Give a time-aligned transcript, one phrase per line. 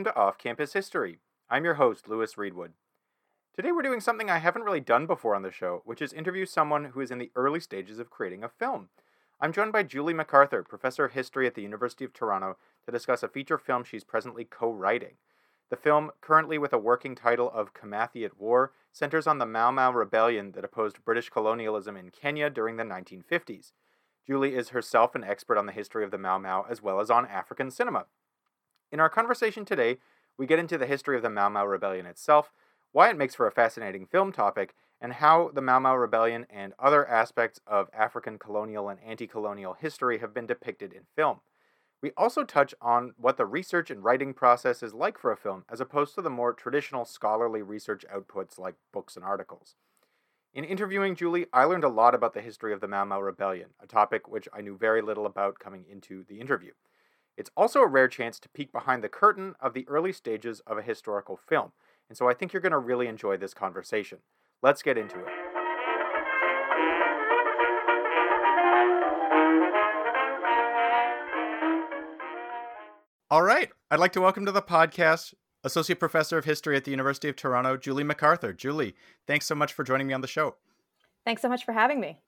[0.00, 1.18] Welcome to Off Campus History.
[1.50, 2.70] I'm your host, Lewis Reedwood.
[3.54, 6.46] Today we're doing something I haven't really done before on the show, which is interview
[6.46, 8.88] someone who is in the early stages of creating a film.
[9.42, 13.22] I'm joined by Julie MacArthur, professor of history at the University of Toronto, to discuss
[13.22, 15.16] a feature film she's presently co writing.
[15.68, 19.70] The film, currently with a working title of Kimathi at War, centers on the Mau
[19.70, 23.72] Mau rebellion that opposed British colonialism in Kenya during the 1950s.
[24.26, 27.10] Julie is herself an expert on the history of the Mau Mau as well as
[27.10, 28.06] on African cinema.
[28.92, 29.98] In our conversation today,
[30.36, 32.50] we get into the history of the Mau Mau rebellion itself,
[32.90, 36.72] why it makes for a fascinating film topic, and how the Mau Mau rebellion and
[36.76, 41.40] other aspects of African colonial and anti colonial history have been depicted in film.
[42.02, 45.64] We also touch on what the research and writing process is like for a film,
[45.70, 49.76] as opposed to the more traditional scholarly research outputs like books and articles.
[50.52, 53.68] In interviewing Julie, I learned a lot about the history of the Mau Mau Rebellion,
[53.80, 56.72] a topic which I knew very little about coming into the interview.
[57.36, 60.78] It's also a rare chance to peek behind the curtain of the early stages of
[60.78, 61.72] a historical film,
[62.08, 64.18] and so I think you're going to really enjoy this conversation.
[64.62, 65.26] Let's get into it.
[73.30, 73.70] All right.
[73.92, 77.36] I'd like to welcome to the podcast Associate Professor of History at the University of
[77.36, 78.52] Toronto, Julie MacArthur.
[78.52, 80.56] Julie, thanks so much for joining me on the show.
[81.24, 82.18] Thanks so much for having me.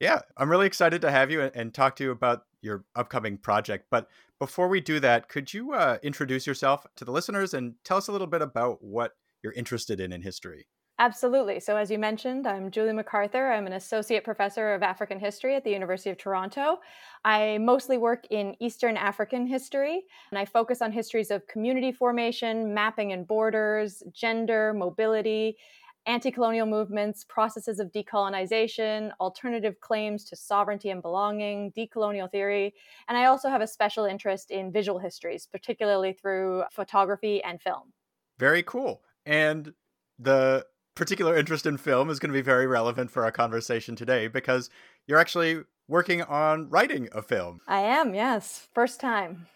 [0.00, 3.86] Yeah, I'm really excited to have you and talk to you about your upcoming project.
[3.90, 7.96] But before we do that, could you uh, introduce yourself to the listeners and tell
[7.96, 10.66] us a little bit about what you're interested in in history?
[10.98, 11.60] Absolutely.
[11.60, 13.52] So, as you mentioned, I'm Julie MacArthur.
[13.52, 16.80] I'm an associate professor of African history at the University of Toronto.
[17.22, 22.72] I mostly work in Eastern African history, and I focus on histories of community formation,
[22.72, 25.58] mapping and borders, gender, mobility,
[26.06, 32.74] anti colonial movements, processes of decolonization, alternative claims to sovereignty and belonging, decolonial theory.
[33.08, 37.92] And I also have a special interest in visual histories, particularly through photography and film.
[38.38, 39.02] Very cool.
[39.24, 39.72] And
[40.18, 40.64] the
[40.94, 44.70] particular interest in film is going to be very relevant for our conversation today because
[45.06, 47.60] you're actually working on writing a film.
[47.68, 48.68] I am, yes.
[48.74, 49.46] First time.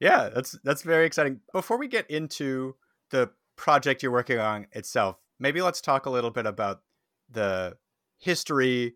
[0.00, 1.40] Yeah, that's that's very exciting.
[1.52, 2.74] Before we get into
[3.10, 6.82] the project you're working on itself, maybe let's talk a little bit about
[7.28, 7.76] the
[8.18, 8.94] history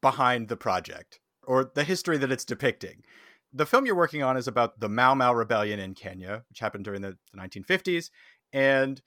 [0.00, 3.04] behind the project or the history that it's depicting.
[3.52, 6.84] The film you're working on is about the Mau Mau rebellion in Kenya, which happened
[6.84, 8.10] during the 1950s,
[8.52, 9.00] and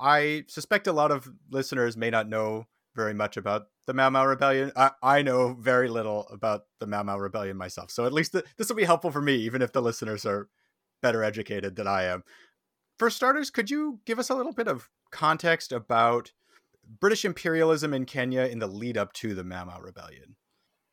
[0.00, 4.24] I suspect a lot of listeners may not know very much about the Mau Mau
[4.24, 4.72] Rebellion.
[4.74, 7.90] I, I know very little about the Mau Mau Rebellion myself.
[7.90, 10.48] So at least the, this will be helpful for me, even if the listeners are
[11.02, 12.24] better educated than I am.
[12.98, 16.32] For starters, could you give us a little bit of context about
[17.00, 20.36] British imperialism in Kenya in the lead up to the Mau Rebellion?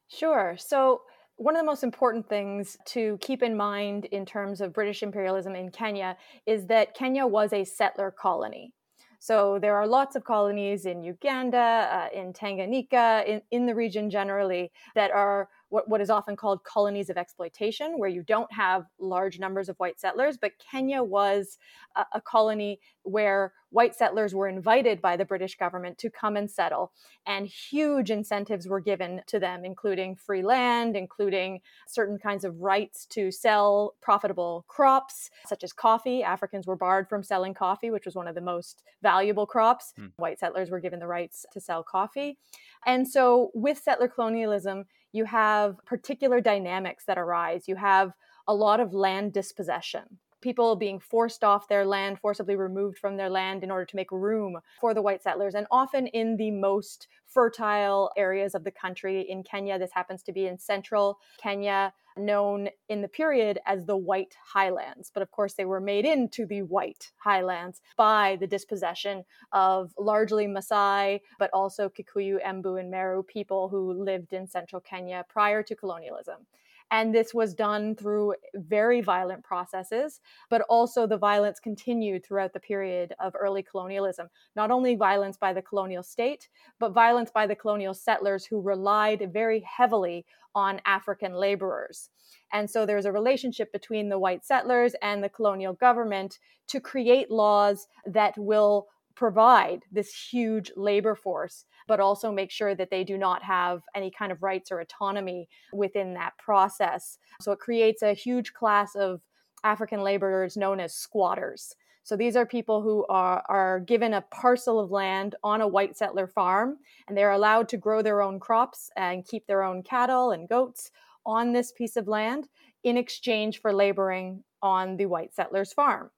[0.07, 0.55] Sure.
[0.57, 1.01] So
[1.37, 5.55] one of the most important things to keep in mind in terms of British imperialism
[5.55, 8.73] in Kenya is that Kenya was a settler colony.
[9.19, 14.09] So there are lots of colonies in Uganda, uh, in Tanganyika, in, in the region
[14.09, 18.86] generally, that are what, what is often called colonies of exploitation, where you don't have
[18.97, 20.38] large numbers of white settlers.
[20.38, 21.58] But Kenya was
[21.97, 26.50] a, a colony where white settlers were invited by the British government to come and
[26.50, 26.94] settle,
[27.28, 31.59] and huge incentives were given to them, including free land, including
[31.90, 36.24] certain kinds of rights to sell profitable crops, such as coffee.
[36.24, 39.92] Africans were barred from selling coffee, which was one of the most valuable crops.
[39.97, 40.06] Hmm.
[40.16, 42.38] White settlers were given the rights to sell coffee.
[42.86, 47.67] And so, with settler colonialism, you have particular dynamics that arise.
[47.67, 48.11] You have
[48.47, 53.31] a lot of land dispossession people being forced off their land, forcibly removed from their
[53.31, 57.07] land in order to make room for the white settlers, and often in the most
[57.25, 59.21] fertile areas of the country.
[59.21, 63.97] In Kenya, this happens to be in central Kenya, known in the period as the
[63.97, 65.12] White Highlands.
[65.13, 70.47] But of course, they were made into the White Highlands by the dispossession of largely
[70.47, 75.75] Maasai, but also Kikuyu, Embu, and Meru people who lived in central Kenya prior to
[75.75, 76.45] colonialism.
[76.91, 82.59] And this was done through very violent processes, but also the violence continued throughout the
[82.59, 84.27] period of early colonialism.
[84.55, 86.47] Not only violence by the colonial state,
[86.79, 92.09] but violence by the colonial settlers who relied very heavily on African laborers.
[92.53, 97.29] And so there's a relationship between the white settlers and the colonial government to create
[97.29, 103.17] laws that will provide this huge labor force, but also make sure that they do
[103.17, 107.17] not have any kind of rights or autonomy within that process.
[107.41, 109.21] So it creates a huge class of
[109.63, 111.75] African laborers known as squatters.
[112.03, 115.97] So these are people who are, are given a parcel of land on a white
[115.97, 116.77] settler farm,
[117.07, 120.91] and they're allowed to grow their own crops and keep their own cattle and goats
[121.25, 122.47] on this piece of land
[122.83, 126.11] in exchange for laboring on the white settler's farm.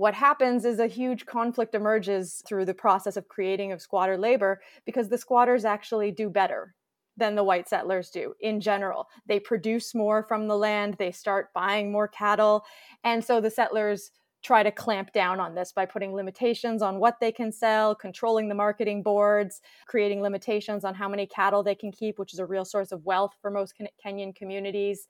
[0.00, 4.62] What happens is a huge conflict emerges through the process of creating of squatter labor
[4.86, 6.74] because the squatters actually do better
[7.18, 9.08] than the white settlers do in general.
[9.26, 12.64] They produce more from the land, they start buying more cattle.
[13.04, 14.10] And so the settlers
[14.42, 18.48] try to clamp down on this by putting limitations on what they can sell, controlling
[18.48, 22.46] the marketing boards, creating limitations on how many cattle they can keep, which is a
[22.46, 25.08] real source of wealth for most Kenyan communities.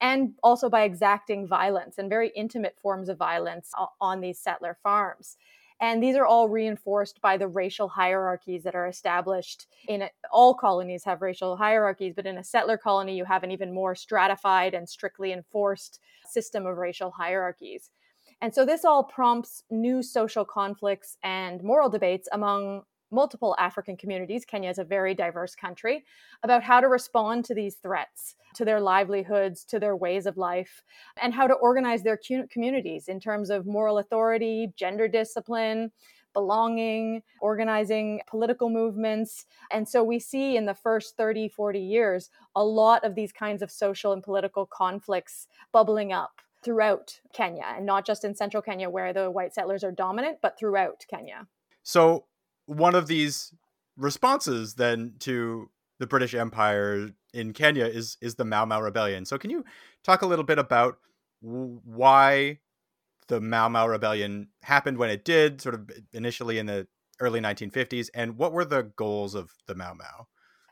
[0.00, 3.70] And also by exacting violence and very intimate forms of violence
[4.00, 5.36] on these settler farms.
[5.80, 10.52] And these are all reinforced by the racial hierarchies that are established in a, all
[10.54, 14.74] colonies have racial hierarchies, but in a settler colony, you have an even more stratified
[14.74, 17.90] and strictly enforced system of racial hierarchies.
[18.42, 24.44] And so this all prompts new social conflicts and moral debates among multiple African communities.
[24.44, 26.04] Kenya is a very diverse country
[26.42, 30.82] about how to respond to these threats to their livelihoods, to their ways of life,
[31.20, 32.18] and how to organize their
[32.50, 35.92] communities in terms of moral authority, gender discipline,
[36.32, 39.46] belonging, organizing political movements.
[39.70, 43.62] And so we see in the first 30, 40 years a lot of these kinds
[43.62, 48.90] of social and political conflicts bubbling up throughout Kenya, and not just in central Kenya
[48.90, 51.46] where the white settlers are dominant, but throughout Kenya.
[51.82, 52.26] So,
[52.70, 53.52] one of these
[53.96, 59.24] responses then to the British Empire in Kenya is is the Mau Mau Rebellion.
[59.24, 59.64] So can you
[60.04, 60.98] talk a little bit about
[61.40, 62.60] why
[63.26, 66.86] the Mau Mau Rebellion happened when it did, sort of initially in the
[67.18, 70.26] early 1950s, and what were the goals of the Mau Mau?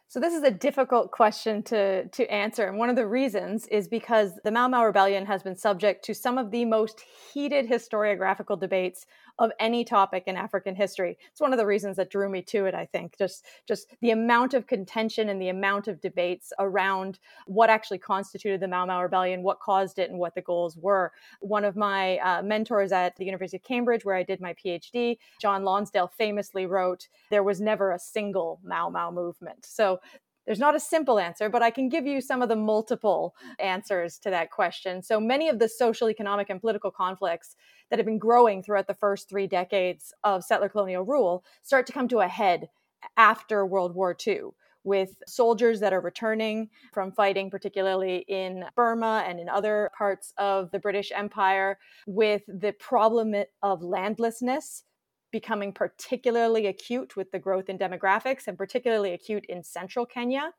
[0.07, 3.89] So this is a difficult question to to answer, and one of the reasons is
[3.89, 7.03] because the Mau Mau Rebellion has been subject to some of the most
[7.33, 9.05] heated historiographical debates
[9.39, 11.17] of any topic in African history.
[11.31, 13.17] It's one of the reasons that drew me to it, I think.
[13.19, 18.61] Just just the amount of contention and the amount of debates around what actually constituted
[18.61, 21.13] the Mau Mau Rebellion, what caused it, and what the goals were.
[21.41, 25.19] One of my uh, mentors at the University of Cambridge, where I did my PhD,
[25.41, 30.01] John Lonsdale, famously wrote, "There was never a single Mau Mau movement." So
[30.49, 34.19] there's not a simple answer, but I can give you some of the multiple answers
[34.21, 35.03] to that question.
[35.03, 37.55] So many of the social, economic, and political conflicts
[37.91, 41.93] that have been growing throughout the first three decades of settler colonial rule start to
[41.93, 42.71] come to a head
[43.19, 44.53] after World War II
[44.85, 50.71] with soldiers that are returning from fighting, particularly in Burma and in other parts of
[50.71, 54.85] the British Empire, with the problem of landlessness
[55.31, 60.53] becoming particularly acute with the growth in demographics and particularly acute in central Kenya.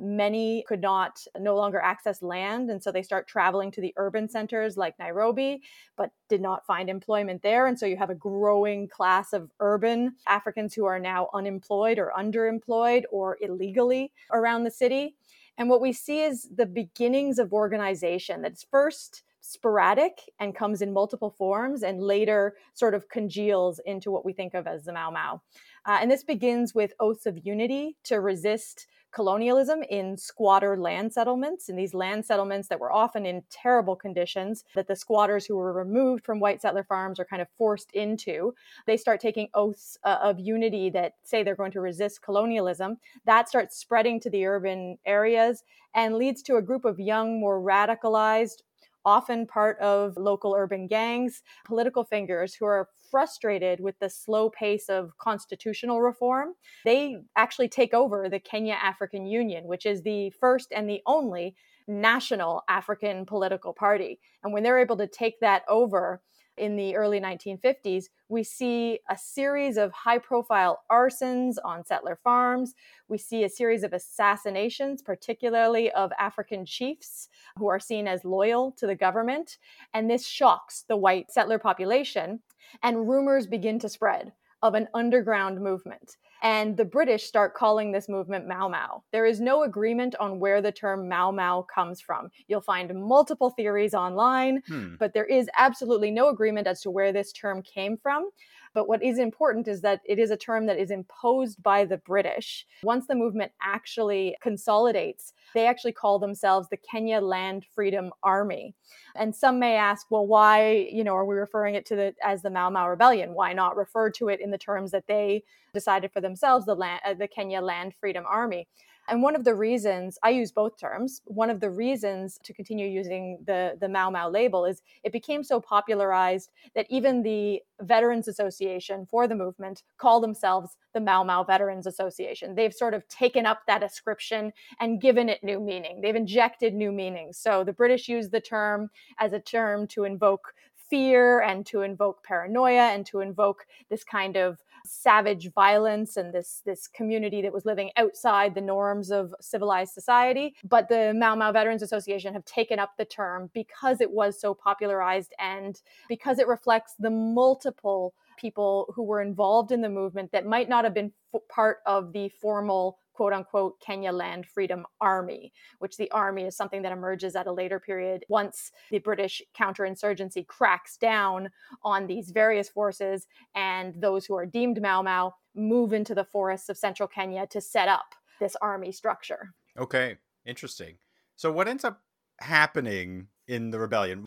[0.00, 4.28] Many could not no longer access land, and so they start traveling to the urban
[4.28, 5.60] centers like Nairobi,
[5.96, 7.66] but did not find employment there.
[7.66, 12.12] And so you have a growing class of urban Africans who are now unemployed or
[12.16, 15.16] underemployed or illegally around the city.
[15.56, 20.92] And what we see is the beginnings of organization that's first sporadic and comes in
[20.92, 25.10] multiple forms and later sort of congeals into what we think of as the Mau
[25.10, 25.40] Mau.
[25.86, 31.70] Uh, and this begins with oaths of unity to resist colonialism in squatter land settlements,
[31.70, 35.72] in these land settlements that were often in terrible conditions, that the squatters who were
[35.72, 38.54] removed from white settler farms are kind of forced into.
[38.86, 42.98] They start taking oaths uh, of unity that say they're going to resist colonialism.
[43.24, 45.64] That starts spreading to the urban areas
[45.94, 48.62] and leads to a group of young, more radicalized,
[49.08, 54.90] often part of local urban gangs, political figures who are frustrated with the slow pace
[54.90, 56.52] of constitutional reform.
[56.84, 61.56] They actually take over the Kenya African Union, which is the first and the only
[61.86, 64.20] national African political party.
[64.44, 66.20] And when they're able to take that over,
[66.58, 72.74] in the early 1950s, we see a series of high profile arsons on settler farms.
[73.08, 78.72] We see a series of assassinations, particularly of African chiefs who are seen as loyal
[78.72, 79.58] to the government.
[79.94, 82.40] And this shocks the white settler population,
[82.82, 86.16] and rumors begin to spread of an underground movement.
[86.42, 89.02] And the British start calling this movement Mau Mau.
[89.12, 92.28] There is no agreement on where the term Mau Mau comes from.
[92.46, 94.94] You'll find multiple theories online, hmm.
[94.98, 98.30] but there is absolutely no agreement as to where this term came from.
[98.78, 101.96] But what is important is that it is a term that is imposed by the
[101.96, 102.64] British.
[102.84, 108.76] Once the movement actually consolidates, they actually call themselves the Kenya Land Freedom Army.
[109.16, 112.40] And some may ask, well, why, you know, are we referring it to the as
[112.40, 113.34] the Mau Mau Rebellion?
[113.34, 115.42] Why not refer to it in the terms that they
[115.74, 118.68] decided for themselves, the land, uh, the Kenya Land Freedom Army?
[119.08, 122.86] And one of the reasons I use both terms, one of the reasons to continue
[122.86, 128.28] using the, the Mau Mau label is it became so popularized that even the Veterans
[128.28, 132.54] Association for the movement call themselves the Mau Mau Veterans Association.
[132.54, 136.00] They've sort of taken up that ascription and given it new meaning.
[136.00, 137.38] They've injected new meanings.
[137.38, 140.52] So the British use the term as a term to invoke
[140.90, 146.62] fear and to invoke paranoia and to invoke this kind of savage violence and this
[146.64, 150.54] this community that was living outside the norms of civilized society.
[150.64, 154.54] But the Mau Mau Veterans Association have taken up the term because it was so
[154.54, 160.46] popularized and because it reflects the multiple people who were involved in the movement that
[160.46, 165.52] might not have been f- part of the formal quote unquote Kenya Land Freedom Army,
[165.80, 170.46] which the army is something that emerges at a later period once the British counterinsurgency
[170.46, 171.50] cracks down
[171.82, 176.68] on these various forces and those who are deemed Mau Mau move into the forests
[176.68, 179.52] of central Kenya to set up this army structure.
[179.76, 180.94] Okay, interesting.
[181.34, 182.02] So, what ends up
[182.38, 184.26] happening in the rebellion?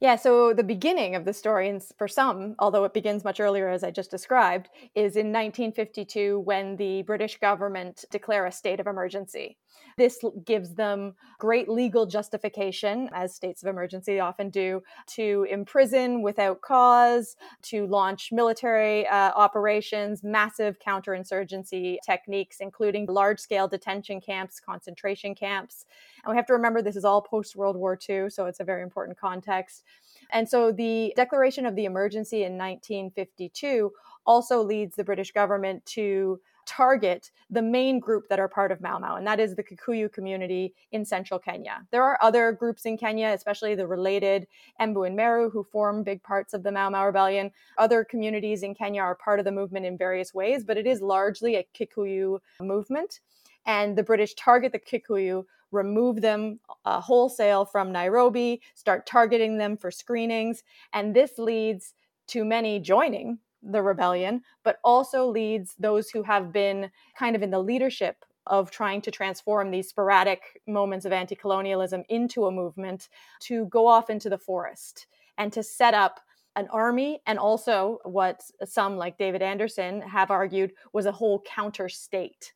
[0.00, 3.68] Yeah, so the beginning of the story, and for some, although it begins much earlier,
[3.68, 8.86] as I just described, is in 1952 when the British government declare a state of
[8.86, 9.56] emergency.
[9.98, 16.60] This gives them great legal justification, as states of emergency often do, to imprison without
[16.60, 25.34] cause, to launch military uh, operations, massive counterinsurgency techniques, including large scale detention camps, concentration
[25.34, 25.86] camps.
[26.24, 28.64] And we have to remember this is all post World War II, so it's a
[28.64, 29.84] very important context.
[30.30, 33.92] And so the declaration of the emergency in 1952
[34.24, 38.98] also leads the British government to target the main group that are part of Mau
[38.98, 41.86] Mau, and that is the Kikuyu community in central Kenya.
[41.90, 44.46] There are other groups in Kenya, especially the related
[44.80, 47.50] Embu and Meru, who form big parts of the Mau Mau rebellion.
[47.78, 51.00] Other communities in Kenya are part of the movement in various ways, but it is
[51.00, 53.20] largely a Kikuyu movement.
[53.66, 59.76] And the British target the Kikuyu remove them uh, wholesale from Nairobi, start targeting them
[59.76, 60.62] for screenings.
[60.92, 61.94] And this leads
[62.28, 67.50] to many joining the rebellion, but also leads those who have been kind of in
[67.50, 73.08] the leadership of trying to transform these sporadic moments of anti colonialism into a movement
[73.40, 75.06] to go off into the forest
[75.38, 76.20] and to set up
[76.56, 81.88] an army and also what some like David Anderson have argued was a whole counter
[81.88, 82.52] state.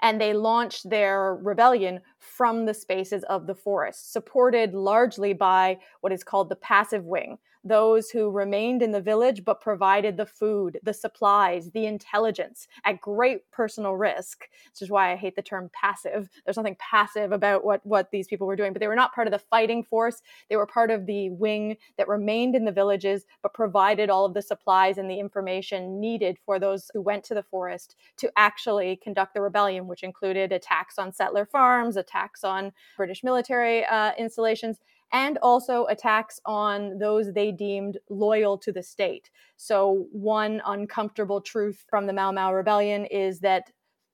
[0.00, 6.12] And they launched their rebellion from the spaces of the forest, supported largely by what
[6.12, 10.78] is called the passive wing, those who remained in the village but provided the food,
[10.82, 14.48] the supplies, the intelligence at great personal risk.
[14.72, 16.28] Which is why I hate the term passive.
[16.44, 19.26] There's nothing passive about what, what these people were doing, but they were not part
[19.26, 20.22] of the fighting force.
[20.48, 24.34] They were part of the wing that remained in the villages but provided all of
[24.34, 28.96] the supplies and the information needed for those who went to the forest to actually
[28.96, 34.78] conduct the rebellion, which included attacks on settler farms, attacks on British military uh, installations,
[35.12, 39.30] and also attacks on those they deemed loyal to the state.
[39.56, 43.70] So, one uncomfortable truth from the Mau Mau rebellion is that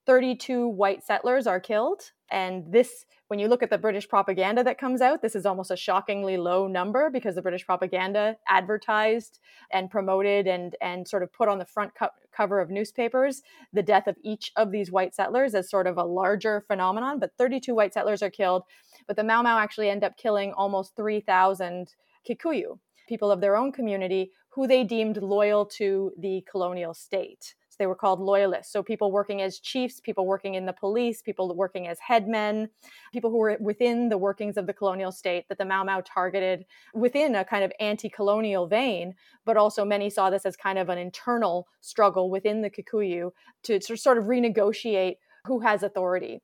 [0.09, 2.01] 32 white settlers are killed.
[2.31, 5.69] And this, when you look at the British propaganda that comes out, this is almost
[5.69, 9.37] a shockingly low number because the British propaganda advertised
[9.71, 13.83] and promoted and, and sort of put on the front co- cover of newspapers the
[13.83, 17.19] death of each of these white settlers as sort of a larger phenomenon.
[17.19, 18.63] But 32 white settlers are killed
[19.09, 21.95] but the Mau Mau actually end up killing almost 3,000
[22.29, 27.55] Kikuyu, people of their own community, who they deemed loyal to the colonial state.
[27.79, 28.71] They were called loyalists.
[28.71, 32.69] So people working as chiefs, people working in the police, people working as headmen,
[33.11, 36.65] people who were within the workings of the colonial state that the Mau Mau targeted
[36.93, 39.15] within a kind of anti colonial vein.
[39.45, 43.31] But also, many saw this as kind of an internal struggle within the Kikuyu
[43.63, 46.41] to sort of renegotiate who has authority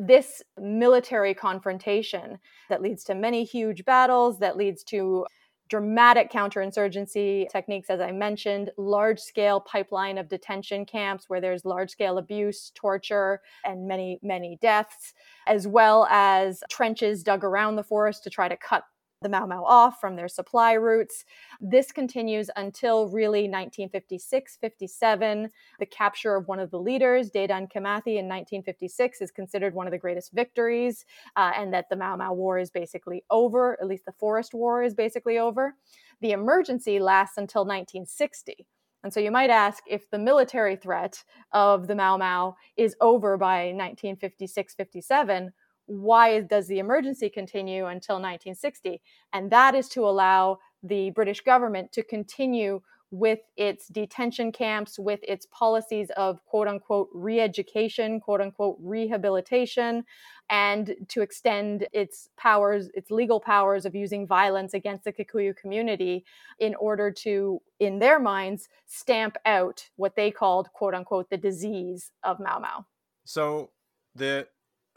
[0.00, 5.26] this military confrontation that leads to many huge battles, that leads to
[5.68, 11.90] dramatic counterinsurgency techniques, as I mentioned, large scale pipeline of detention camps where there's large
[11.90, 15.14] scale abuse, torture, and many, many deaths,
[15.46, 18.84] as well as trenches dug around the forest to try to cut
[19.20, 21.24] the Mau Mau off from their supply routes.
[21.60, 25.50] This continues until really 1956 57.
[25.80, 29.90] The capture of one of the leaders, Dedan Kimathi, in 1956 is considered one of
[29.90, 31.04] the greatest victories,
[31.36, 34.82] uh, and that the Mau Mau War is basically over, at least the Forest War
[34.82, 35.74] is basically over.
[36.20, 38.66] The emergency lasts until 1960.
[39.04, 41.22] And so you might ask if the military threat
[41.52, 45.52] of the Mau Mau is over by 1956 57
[45.88, 49.00] why does the emergency continue until 1960?
[49.32, 52.80] And that is to allow the British government to continue
[53.10, 60.04] with its detention camps, with its policies of quote unquote re education, quote unquote rehabilitation,
[60.50, 66.24] and to extend its powers, its legal powers of using violence against the Kikuyu community
[66.58, 72.12] in order to, in their minds, stamp out what they called quote unquote the disease
[72.22, 72.84] of Mau Mau.
[73.24, 73.70] So
[74.14, 74.48] the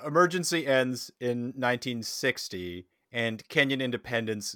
[0.05, 4.55] emergency ends in 1960 and Kenyan independence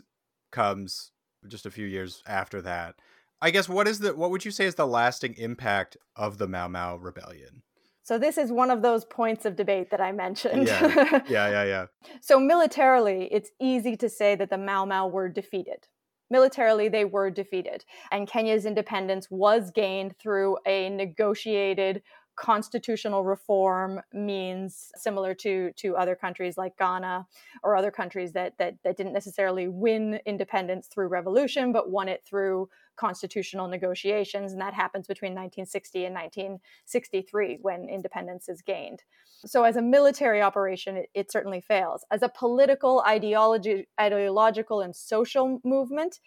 [0.52, 1.12] comes
[1.48, 2.96] just a few years after that.
[3.42, 6.48] I guess what is the what would you say is the lasting impact of the
[6.48, 7.62] Mau Mau rebellion?
[8.02, 10.68] So this is one of those points of debate that I mentioned.
[10.68, 11.64] Yeah, yeah, yeah.
[11.64, 11.86] yeah.
[12.22, 15.88] so militarily, it's easy to say that the Mau Mau were defeated.
[16.30, 22.02] Militarily, they were defeated, and Kenya's independence was gained through a negotiated
[22.36, 27.26] constitutional reform means similar to to other countries like Ghana
[27.64, 32.24] or other countries that that that didn't necessarily win independence through revolution but won it
[32.26, 34.52] through constitutional negotiations.
[34.52, 39.04] And that happens between 1960 and 1963 when independence is gained.
[39.46, 42.06] So as a military operation it, it certainly fails.
[42.12, 46.20] As a political ideology ideological and social movement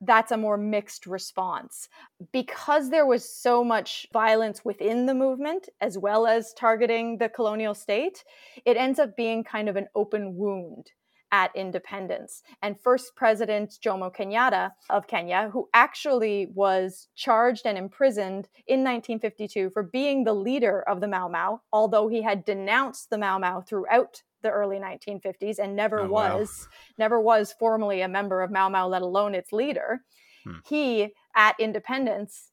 [0.00, 1.88] that's a more mixed response.
[2.32, 7.74] Because there was so much violence within the movement, as well as targeting the colonial
[7.74, 8.24] state,
[8.64, 10.92] it ends up being kind of an open wound
[11.32, 12.42] at independence.
[12.62, 19.70] And first President Jomo Kenyatta of Kenya, who actually was charged and imprisoned in 1952
[19.70, 23.60] for being the leader of the Mau Mau, although he had denounced the Mau Mau
[23.60, 26.76] throughout the early 1950s and never oh, was wow.
[26.98, 30.00] never was formally a member of Mau Mau, let alone its leader.
[30.44, 30.58] Hmm.
[30.66, 32.50] He at independence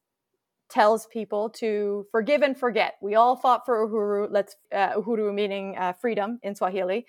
[0.70, 2.96] tells people to forgive and forget.
[3.02, 4.28] We all fought for uhuru.
[4.30, 7.06] Let's uh, uhuru meaning uh, freedom in Swahili.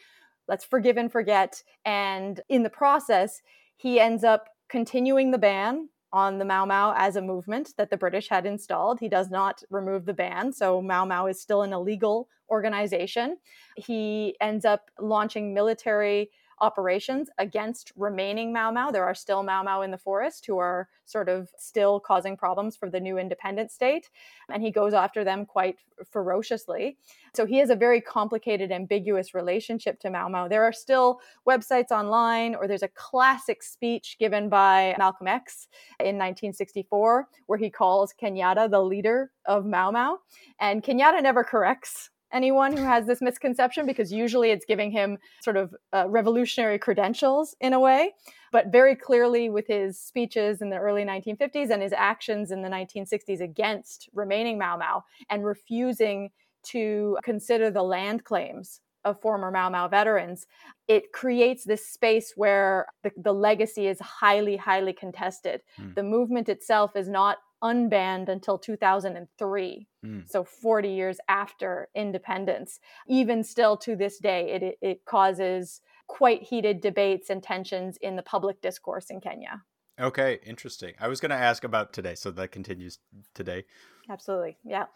[0.46, 1.62] Let's forgive and forget.
[1.84, 3.42] And in the process,
[3.76, 7.96] he ends up continuing the ban on the Mau Mau as a movement that the
[7.96, 9.00] British had installed.
[9.00, 13.36] He does not remove the ban, so Mau Mau is still an illegal organization.
[13.76, 18.90] He ends up launching military operations against remaining Mau Mau.
[18.90, 22.76] There are still Mau Mau in the forest who are sort of still causing problems
[22.76, 24.10] for the new independent state.
[24.50, 25.76] And he goes after them quite
[26.10, 26.98] ferociously.
[27.34, 30.48] So he has a very complicated, ambiguous relationship to Mau Mau.
[30.48, 35.68] There are still websites online, or there's a classic speech given by Malcolm X
[36.00, 40.18] in 1964 where he calls Kenyatta the leader of Mau Mau.
[40.60, 45.56] And Kenyatta never corrects anyone who has this misconception because usually it's giving him sort
[45.56, 48.12] of uh, revolutionary credentials in a way.
[48.52, 52.68] But very clearly, with his speeches in the early 1950s and his actions in the
[52.68, 56.30] 1960s against remaining Mau Mau and refusing
[56.64, 60.46] to consider the land claims of former Mau Mau veterans,
[60.86, 65.62] it creates this space where the, the legacy is highly, highly contested.
[65.80, 65.94] Mm.
[65.94, 70.30] The movement itself is not unbanned until 2003 mm.
[70.30, 72.80] so 40 years after independence.
[73.06, 78.22] Even still to this day it, it causes quite heated debates and tensions in the
[78.22, 79.62] public discourse in kenya.
[80.00, 80.94] Okay interesting.
[81.00, 82.98] I was going to ask about today so that continues
[83.34, 83.64] today.
[84.08, 84.86] Absolutely yeah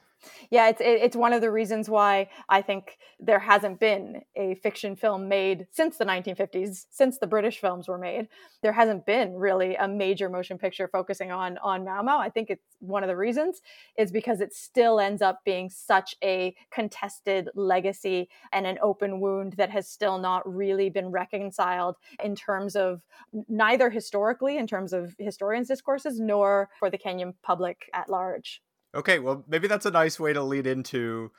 [0.50, 4.96] yeah, it's it's one of the reasons why I think there hasn't been a fiction
[4.96, 8.28] film made since the 1950s, since the British films were made.
[8.62, 12.18] There hasn't been really a major motion picture focusing on on Mau Mau.
[12.18, 13.60] I think it's one of the reasons
[13.96, 19.54] is because it still ends up being such a contested legacy and an open wound
[19.54, 23.02] that has still not really been reconciled in terms of
[23.48, 28.62] neither historically in terms of historians discourses nor for the Kenyan public at large.
[28.94, 31.30] Okay, well, maybe that's a nice way to lead into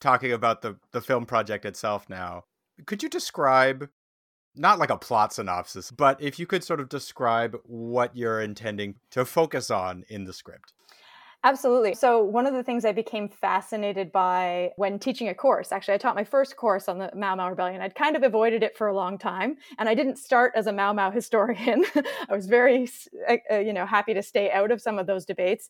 [0.00, 2.44] talking about the the film project itself now.
[2.84, 3.88] Could you describe
[4.54, 8.96] not like a plot synopsis, but if you could sort of describe what you're intending
[9.10, 10.72] to focus on in the script?
[11.46, 11.94] Absolutely.
[11.94, 15.98] So, one of the things I became fascinated by when teaching a course, actually, I
[15.98, 17.80] taught my first course on the Mau Mau Rebellion.
[17.80, 20.72] I'd kind of avoided it for a long time, and I didn't start as a
[20.72, 21.84] Mau Mau historian.
[22.28, 22.88] I was very,
[23.30, 25.68] uh, you know, happy to stay out of some of those debates.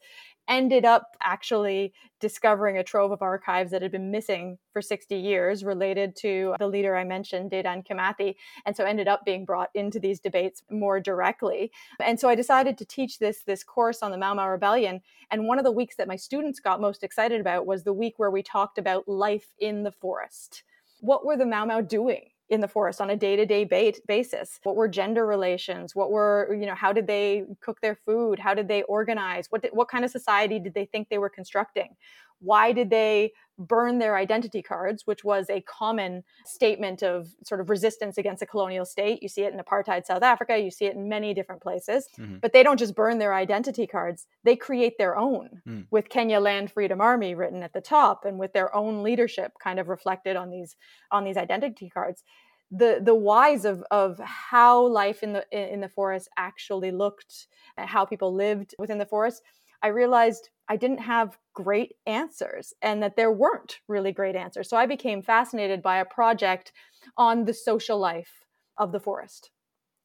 [0.49, 5.65] Ended up actually discovering a trove of archives that had been missing for 60 years
[5.65, 8.35] related to the leader I mentioned, Dedan Kimathi,
[8.67, 11.73] and so ended up being brought into these debates more directly.
[11.99, 15.01] And so I decided to teach this this course on the Mau Mau Rebellion.
[15.31, 18.19] And one of the weeks that my students got most excited about was the week
[18.19, 20.63] where we talked about life in the forest.
[21.01, 22.29] What were the Mau Mau doing?
[22.49, 23.65] in the forest on a day-to-day
[24.07, 28.39] basis what were gender relations what were you know how did they cook their food
[28.39, 31.29] how did they organize what did, what kind of society did they think they were
[31.29, 31.97] constructing
[32.41, 37.71] why did they burn their identity cards, which was a common statement of sort of
[37.71, 39.23] resistance against a colonial state.
[39.23, 42.09] You see it in apartheid South Africa, you see it in many different places.
[42.19, 42.37] Mm-hmm.
[42.43, 45.87] But they don't just burn their identity cards, they create their own mm.
[45.91, 49.79] with Kenya Land Freedom Army written at the top and with their own leadership kind
[49.79, 50.77] of reflected on these
[51.11, 52.23] on these identity cards.
[52.71, 58.05] The the whys of of how life in the in the forest actually looked, how
[58.05, 59.43] people lived within the forest,
[59.83, 64.69] I realized I didn't have great answers and that there weren't really great answers.
[64.69, 66.73] So I became fascinated by a project
[67.17, 68.45] on the social life
[68.79, 69.51] of the forest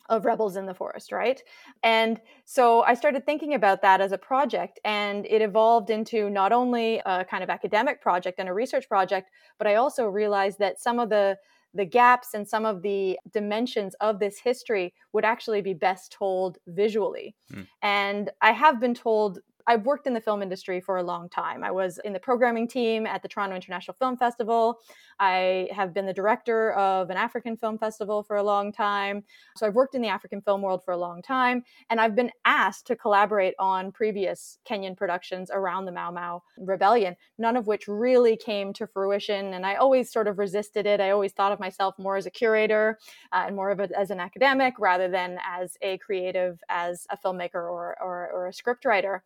[0.10, 1.42] of rebels in the forest, right?
[1.84, 6.52] And so I started thinking about that as a project, and it evolved into not
[6.52, 10.80] only a kind of academic project and a research project, but I also realized that
[10.80, 11.38] some of the
[11.74, 16.58] the gaps and some of the dimensions of this history would actually be best told
[16.68, 17.34] visually.
[17.50, 17.68] Mm.
[17.82, 21.64] And I have been told I've worked in the film industry for a long time.
[21.64, 24.80] I was in the programming team at the Toronto International Film Festival.
[25.20, 29.24] I have been the director of an African film festival for a long time.
[29.56, 31.64] So I've worked in the African film world for a long time.
[31.90, 37.16] And I've been asked to collaborate on previous Kenyan productions around the Mau Mau rebellion,
[37.38, 39.54] none of which really came to fruition.
[39.54, 41.00] And I always sort of resisted it.
[41.00, 42.98] I always thought of myself more as a curator
[43.32, 47.18] uh, and more of it as an academic rather than as a creative, as a
[47.18, 49.20] filmmaker or, or, or a scriptwriter.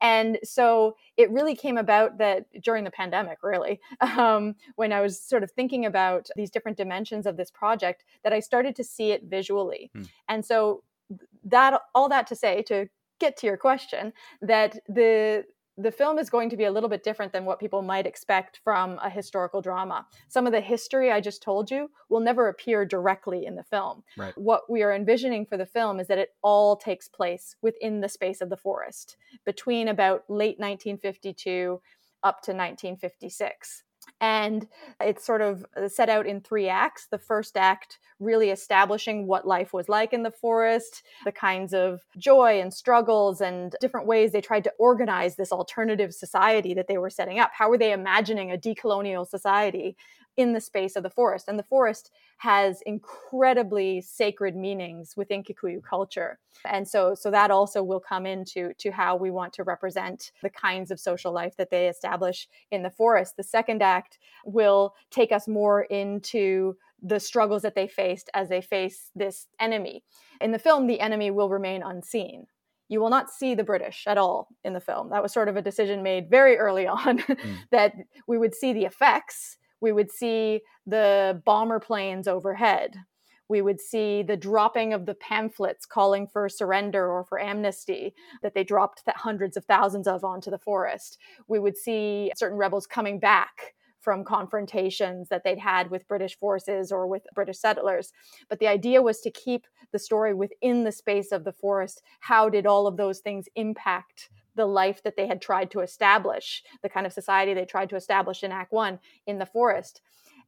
[0.00, 5.20] And so it really came about that during the pandemic, really, um, when I was
[5.20, 9.12] sort of thinking about these different dimensions of this project, that I started to see
[9.12, 9.90] it visually.
[9.94, 10.02] Hmm.
[10.28, 10.82] And so
[11.44, 15.44] that all that to say to get to your question that the
[15.78, 18.60] the film is going to be a little bit different than what people might expect
[18.64, 20.06] from a historical drama.
[20.28, 24.02] Some of the history I just told you will never appear directly in the film.
[24.16, 24.36] Right.
[24.38, 28.08] What we are envisioning for the film is that it all takes place within the
[28.08, 31.80] space of the forest between about late 1952
[32.22, 33.84] up to 1956
[34.20, 34.66] and
[35.00, 37.06] it's sort of uh, set out in three acts.
[37.10, 42.00] The first act really establishing what life was like in the forest, the kinds of
[42.16, 46.98] joy and struggles and different ways they tried to organize this alternative society that they
[46.98, 47.50] were setting up.
[47.52, 49.96] How were they imagining a decolonial society
[50.36, 51.48] in the space of the forest.
[51.48, 56.38] And the forest has incredibly sacred meanings within Kikuyu culture.
[56.64, 60.50] And so, so that also will come into to how we want to represent the
[60.50, 63.36] kinds of social life that they establish in the forest.
[63.36, 68.60] The second act will take us more into the struggles that they faced as they
[68.60, 70.02] face this enemy.
[70.40, 72.46] In the film, the enemy will remain unseen
[72.88, 75.10] you will not see the British at all in the film.
[75.10, 77.56] That was sort of a decision made very early on mm.
[77.70, 77.94] that
[78.26, 82.96] we would see the effects we would see the bomber planes overhead.
[83.48, 88.54] We would see the dropping of the pamphlets calling for surrender or for amnesty that
[88.54, 91.18] they dropped hundreds of thousands of onto the forest.
[91.46, 96.92] We would see certain rebels coming back from confrontations that they'd had with British forces
[96.92, 98.12] or with British settlers.
[98.48, 102.02] But the idea was to keep the story within the space of the forest.
[102.20, 106.64] How did all of those things impact the life that they had tried to establish,
[106.82, 110.00] the kind of society they tried to establish in Act One in the forest.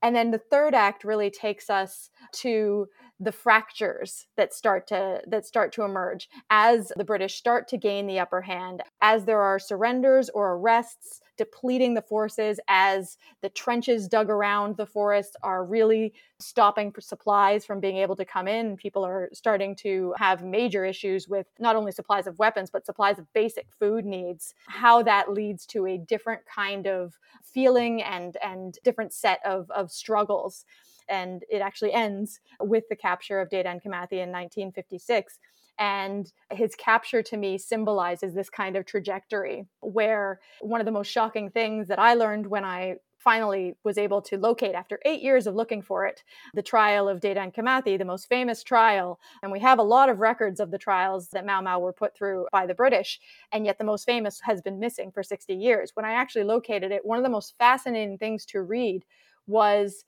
[0.03, 2.89] And then the third act really takes us to
[3.21, 8.07] the fractures that start to that start to emerge as the British start to gain
[8.07, 14.07] the upper hand, as there are surrenders or arrests, depleting the forces, as the trenches
[14.07, 18.77] dug around the forest are really stopping supplies from being able to come in.
[18.77, 23.19] People are starting to have major issues with not only supplies of weapons, but supplies
[23.19, 24.55] of basic food needs.
[24.69, 29.91] How that leads to a different kind of feeling and and different set of, of
[29.91, 30.65] struggles
[31.09, 35.39] and it actually ends with the capture of Dedan Kimathi in 1956
[35.79, 41.09] and his capture to me symbolizes this kind of trajectory where one of the most
[41.09, 45.47] shocking things that I learned when I finally was able to locate after eight years
[45.47, 46.23] of looking for it
[46.55, 49.19] the trial of Dedan Kimathi, the most famous trial.
[49.43, 52.17] And we have a lot of records of the trials that Mau Mau were put
[52.17, 53.21] through by the British,
[53.53, 55.91] and yet the most famous has been missing for 60 years.
[55.95, 59.05] When I actually located it, one of the most fascinating things to read
[59.47, 60.05] was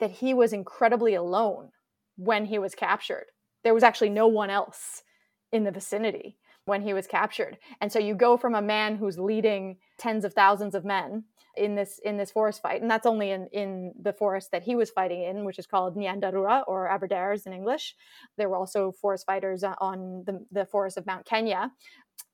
[0.00, 1.70] that he was incredibly alone
[2.16, 3.26] when he was captured.
[3.64, 5.02] There was actually no one else
[5.52, 7.58] in the vicinity when he was captured.
[7.80, 11.24] And so you go from a man who's leading tens of thousands of men
[11.56, 14.74] in this in this forest fight, and that's only in in the forest that he
[14.74, 17.94] was fighting in, which is called Nyandarua or Aberdares in English.
[18.36, 21.72] There were also forest fighters uh, on the, the forest of Mount Kenya.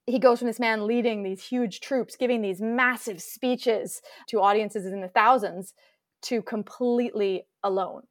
[0.07, 4.87] He goes from this man leading these huge troops, giving these massive speeches to audiences
[4.87, 5.75] in the thousands,
[6.23, 8.03] to completely alone.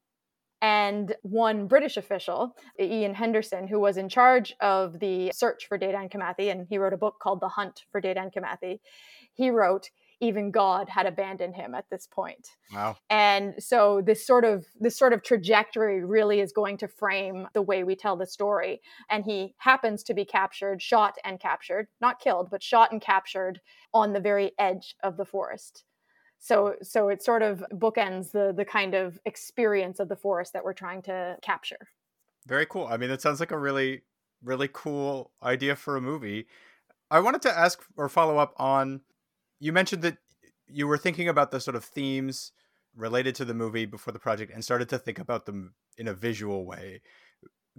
[0.61, 6.11] And one British official, Ian Henderson, who was in charge of the search for Dedan
[6.11, 8.79] Kimathi, and he wrote a book called The Hunt for Dedan Kimathi,
[9.33, 12.49] he wrote, even God had abandoned him at this point.
[12.71, 12.95] Wow.
[13.09, 17.63] And so this sort of this sort of trajectory really is going to frame the
[17.63, 18.81] way we tell the story.
[19.09, 23.61] And he happens to be captured, shot and captured, not killed, but shot and captured
[23.95, 25.85] on the very edge of the forest
[26.41, 30.65] so so it sort of bookends the the kind of experience of the forest that
[30.65, 31.87] we're trying to capture.
[32.47, 32.87] Very cool.
[32.87, 34.01] I mean that sounds like a really
[34.43, 36.47] really cool idea for a movie.
[37.11, 39.01] I wanted to ask or follow up on
[39.59, 40.17] you mentioned that
[40.67, 42.51] you were thinking about the sort of themes
[42.95, 46.13] related to the movie before the project and started to think about them in a
[46.13, 47.01] visual way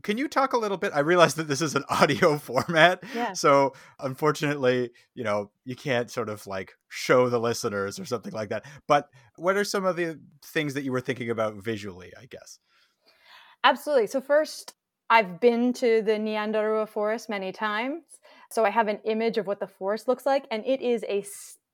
[0.03, 0.93] can you talk a little bit?
[0.95, 3.03] I realize that this is an audio format.
[3.15, 3.33] Yeah.
[3.35, 8.49] So unfortunately, you know, you can't sort of like show the listeners or something like
[8.49, 8.65] that.
[8.89, 12.59] But what are some of the things that you were thinking about visually, I guess?
[13.65, 14.07] Absolutely.
[14.07, 14.75] So first,
[15.11, 18.03] I've been to the Nyandarua forest many times.
[18.51, 21.25] So I have an image of what the forest looks like, and it is a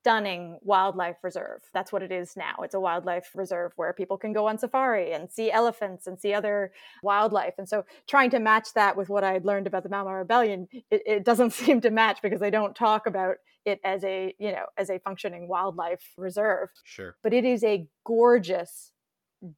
[0.01, 1.61] stunning wildlife reserve.
[1.73, 2.55] That's what it is now.
[2.63, 6.33] It's a wildlife reserve where people can go on safari and see elephants and see
[6.33, 6.71] other
[7.03, 7.55] wildlife.
[7.57, 10.67] And so trying to match that with what I had learned about the Mau Rebellion,
[10.89, 13.35] it, it doesn't seem to match because they don't talk about
[13.65, 16.69] it as a, you know, as a functioning wildlife reserve.
[16.85, 17.15] Sure.
[17.21, 18.91] But it is a gorgeous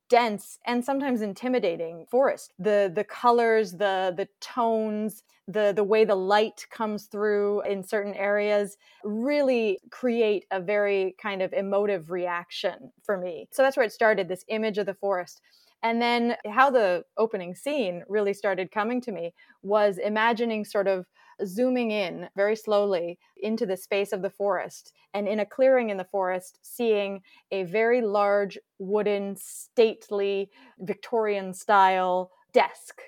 [0.10, 2.54] dense and sometimes intimidating forest.
[2.60, 8.14] The the colors the the tones the the way the light comes through in certain
[8.14, 13.48] areas really create a very kind of emotive reaction for me.
[13.52, 15.42] So that's where it started this image of the forest.
[15.84, 21.08] And then how the opening scene really started coming to me was imagining sort of
[21.46, 25.98] zooming in very slowly into the space of the forest and in a clearing in
[25.98, 30.50] the forest seeing a very large wooden stately
[30.80, 33.02] victorian style desk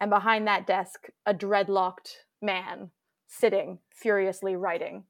[0.00, 2.90] and behind that desk a dreadlocked man
[3.26, 5.04] sitting furiously writing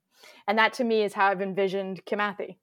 [0.47, 2.57] and that to me is how i've envisioned kimathi.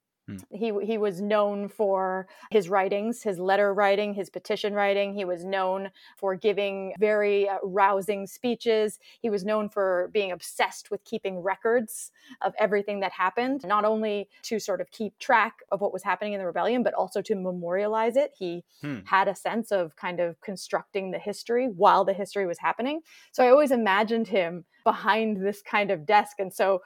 [0.50, 5.14] He he was known for his writings, his letter writing, his petition writing.
[5.14, 8.98] He was known for giving very uh, rousing speeches.
[9.20, 12.10] He was known for being obsessed with keeping records
[12.40, 16.32] of everything that happened, not only to sort of keep track of what was happening
[16.32, 18.32] in the rebellion, but also to memorialize it.
[18.38, 19.00] He hmm.
[19.04, 23.00] had a sense of kind of constructing the history while the history was happening.
[23.32, 26.80] So I always imagined him behind this kind of desk, and so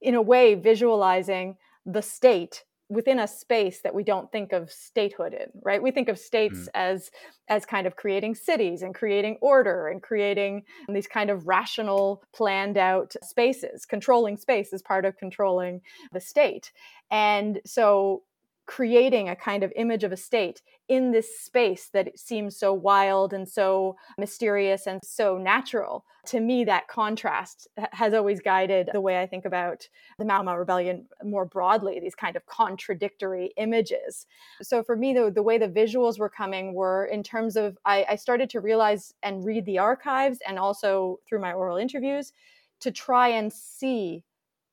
[0.00, 5.32] in a way visualizing the state within a space that we don't think of statehood
[5.32, 5.80] in right?
[5.80, 6.68] We think of states mm.
[6.74, 7.10] as
[7.48, 12.76] as kind of creating cities and creating order and creating these kind of rational planned
[12.76, 13.86] out spaces.
[13.86, 15.80] Controlling space is part of controlling
[16.12, 16.72] the state.
[17.10, 18.22] And so
[18.70, 23.32] creating a kind of image of a state in this space that seems so wild
[23.32, 26.04] and so mysterious and so natural.
[26.26, 29.88] To me, that contrast has always guided the way I think about
[30.20, 34.26] the Mau Mau Rebellion more broadly, these kind of contradictory images.
[34.62, 38.06] So for me, the, the way the visuals were coming were in terms of, I,
[38.10, 42.32] I started to realize and read the archives and also through my oral interviews
[42.80, 44.22] to try and see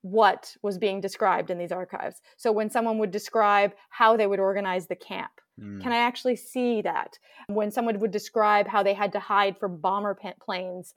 [0.02, 2.22] what was being described in these archives.
[2.38, 5.82] So when someone would describe how they would organize the camp, mm.
[5.82, 7.18] can I actually see that?
[7.48, 10.94] When someone would describe how they had to hide from bomber planes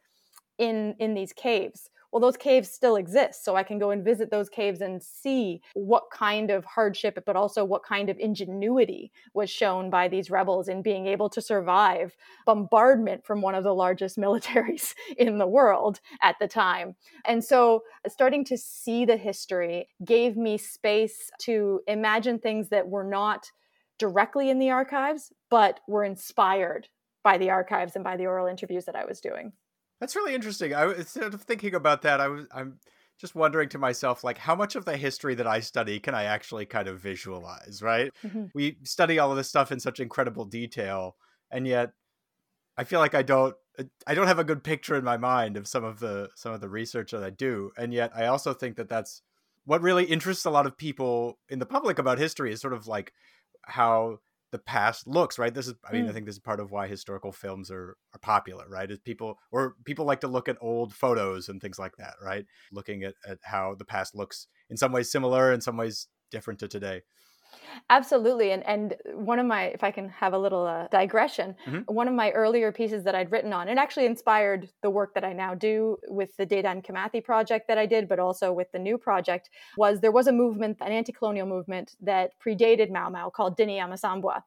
[0.58, 4.30] in in these caves, well those caves still exist so i can go and visit
[4.30, 9.50] those caves and see what kind of hardship but also what kind of ingenuity was
[9.50, 14.18] shown by these rebels in being able to survive bombardment from one of the largest
[14.18, 16.94] militaries in the world at the time
[17.26, 23.04] and so starting to see the history gave me space to imagine things that were
[23.04, 23.50] not
[23.98, 26.88] directly in the archives but were inspired
[27.22, 29.52] by the archives and by the oral interviews that I was doing.
[30.00, 30.74] That's really interesting.
[30.74, 32.20] I was sort of thinking about that.
[32.20, 32.78] I was I'm
[33.18, 36.24] just wondering to myself like how much of the history that I study can I
[36.24, 38.10] actually kind of visualize, right?
[38.24, 38.46] Mm-hmm.
[38.54, 41.16] We study all of this stuff in such incredible detail
[41.50, 41.92] and yet
[42.76, 45.58] I feel like I don't uh, I don't have a good picture in my mind
[45.58, 47.72] of some of the some of the research that I do.
[47.76, 49.22] And yet I also think that that's
[49.64, 52.86] what really interests a lot of people in the public about history is sort of
[52.86, 53.12] like
[53.62, 54.20] how
[54.52, 55.54] the past looks right?
[55.54, 56.10] This is i mean mm.
[56.10, 58.90] i think this is part of why historical films are are popular right?
[58.90, 62.46] Is people or people like to look at old photos and things like that right?
[62.72, 66.60] Looking at, at how the past looks in some ways similar in some ways different
[66.60, 67.02] to today
[67.88, 68.52] Absolutely.
[68.52, 71.92] And and one of my if I can have a little uh, digression, mm-hmm.
[71.92, 75.24] one of my earlier pieces that I'd written on, it actually inspired the work that
[75.24, 78.78] I now do with the Dedan Kimathi project that I did, but also with the
[78.78, 83.56] new project, was there was a movement, an anti-colonial movement that predated Mau Mau called
[83.56, 84.42] Dini ya Msambwa.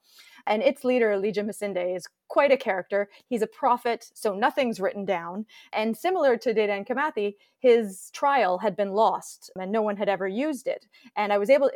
[0.46, 3.10] And its leader, Elijah Masinde, is quite a character.
[3.28, 5.46] He's a prophet, so nothing's written down.
[5.72, 10.28] And similar to Dedan Kimathi, his trial had been lost and no one had ever
[10.28, 10.86] used it.
[11.16, 11.72] And I was able,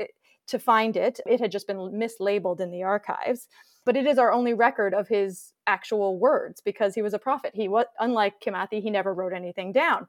[0.48, 1.20] to find it.
[1.26, 3.48] It had just been mislabeled in the archives,
[3.86, 7.52] but it is our only record of his actual words because he was a prophet.
[7.54, 10.08] He was unlike Kimathi, he never wrote anything down.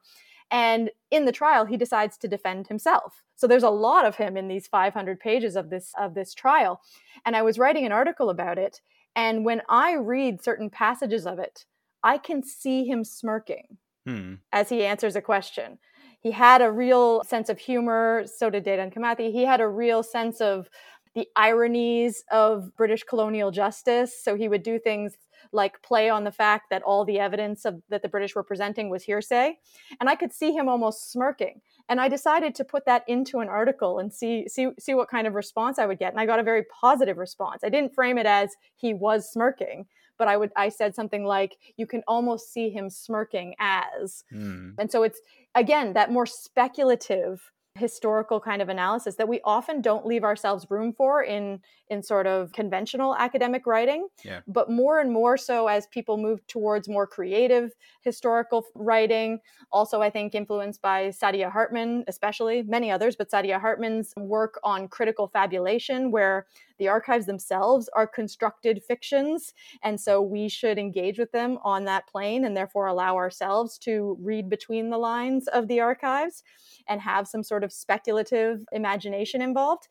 [0.51, 3.23] And in the trial, he decides to defend himself.
[3.35, 6.81] So there's a lot of him in these 500 pages of this of this trial.
[7.25, 8.81] And I was writing an article about it,
[9.15, 11.65] and when I read certain passages of it,
[12.03, 14.35] I can see him smirking hmm.
[14.51, 15.77] as he answers a question
[16.21, 18.25] he had a real sense of humor.
[18.25, 19.31] So did Dedan Kimathi.
[19.31, 20.69] He had a real sense of
[21.15, 24.13] the ironies of British colonial justice.
[24.21, 25.17] So he would do things
[25.51, 28.89] like play on the fact that all the evidence of, that the British were presenting
[28.89, 29.57] was hearsay.
[29.99, 31.61] And I could see him almost smirking.
[31.87, 35.25] And I decided to put that into an article and see see see what kind
[35.25, 36.11] of response I would get.
[36.11, 37.63] And I got a very positive response.
[37.63, 39.87] I didn't frame it as he was smirking,
[40.19, 44.23] but I would I said something like you can almost see him smirking as.
[44.31, 44.75] Mm.
[44.77, 45.19] And so it's
[45.55, 50.91] again that more speculative historical kind of analysis that we often don't leave ourselves room
[50.91, 54.41] for in in sort of conventional academic writing yeah.
[54.47, 59.39] but more and more so as people move towards more creative historical writing
[59.71, 64.87] also i think influenced by saidiya hartman especially many others but saidiya hartman's work on
[64.87, 66.47] critical fabulation where
[66.79, 72.07] the archives themselves are constructed fictions and so we should engage with them on that
[72.07, 76.43] plane and therefore allow ourselves to read between the lines of the archives
[76.87, 79.87] and have some sort of speculative imagination involved.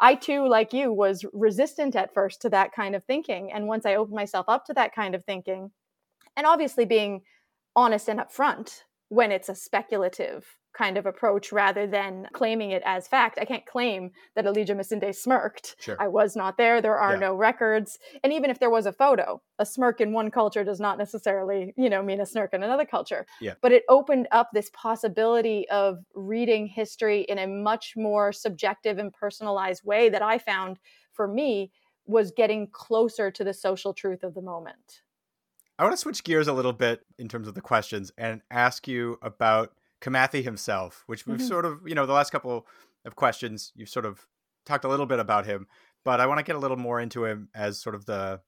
[0.00, 3.52] I too, like you, was resistant at first to that kind of thinking.
[3.52, 5.70] And once I opened myself up to that kind of thinking,
[6.36, 7.22] and obviously being
[7.76, 13.08] honest and upfront when it's a speculative kind of approach rather than claiming it as
[13.08, 13.38] fact.
[13.40, 15.76] I can't claim that Elijah Masinde smirked.
[15.78, 15.96] Sure.
[15.98, 16.82] I was not there.
[16.82, 17.20] There are yeah.
[17.20, 17.98] no records.
[18.22, 21.72] And even if there was a photo, a smirk in one culture does not necessarily,
[21.76, 23.24] you know, mean a smirk in another culture.
[23.40, 23.54] Yeah.
[23.62, 29.12] But it opened up this possibility of reading history in a much more subjective and
[29.12, 30.78] personalized way that I found
[31.12, 31.70] for me
[32.06, 35.02] was getting closer to the social truth of the moment.
[35.78, 38.86] I want to switch gears a little bit in terms of the questions and ask
[38.86, 39.72] you about
[40.04, 41.46] Kimathi himself, which we've mm-hmm.
[41.46, 42.66] sort of, you know, the last couple
[43.04, 44.26] of questions, you've sort of
[44.66, 45.66] talked a little bit about him,
[46.04, 48.40] but I want to get a little more into him as sort of the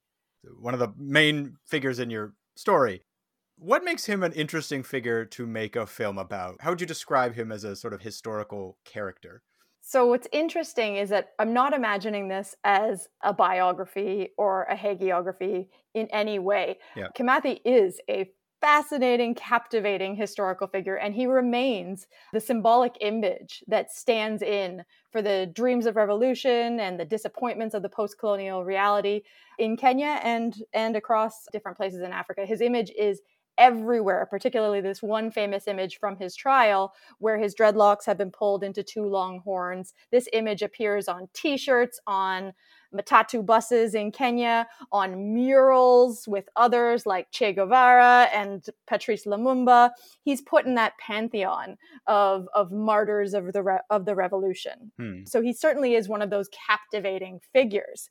[0.59, 3.01] one of the main figures in your story.
[3.57, 6.57] What makes him an interesting figure to make a film about?
[6.61, 9.41] How would you describe him as a sort of historical character?
[9.81, 15.69] So, what's interesting is that I'm not imagining this as a biography or a hagiography
[15.93, 16.77] in any way.
[16.95, 17.07] Yeah.
[17.17, 18.29] Kimathi is a
[18.61, 25.51] fascinating, captivating historical figure, and he remains the symbolic image that stands in for the
[25.53, 29.21] dreams of revolution and the disappointments of the post-colonial reality
[29.59, 32.45] in Kenya and and across different places in Africa.
[32.45, 33.21] His image is
[33.57, 38.63] everywhere, particularly this one famous image from his trial where his dreadlocks have been pulled
[38.63, 39.93] into two long horns.
[40.11, 42.53] This image appears on t shirts, on
[42.95, 49.91] matatu buses in Kenya, on murals with others like Che Guevara and Patrice Lumumba.
[50.23, 54.91] He's put in that pantheon of, of martyrs of the, re- of the revolution.
[54.97, 55.25] Hmm.
[55.25, 58.09] So he certainly is one of those captivating figures.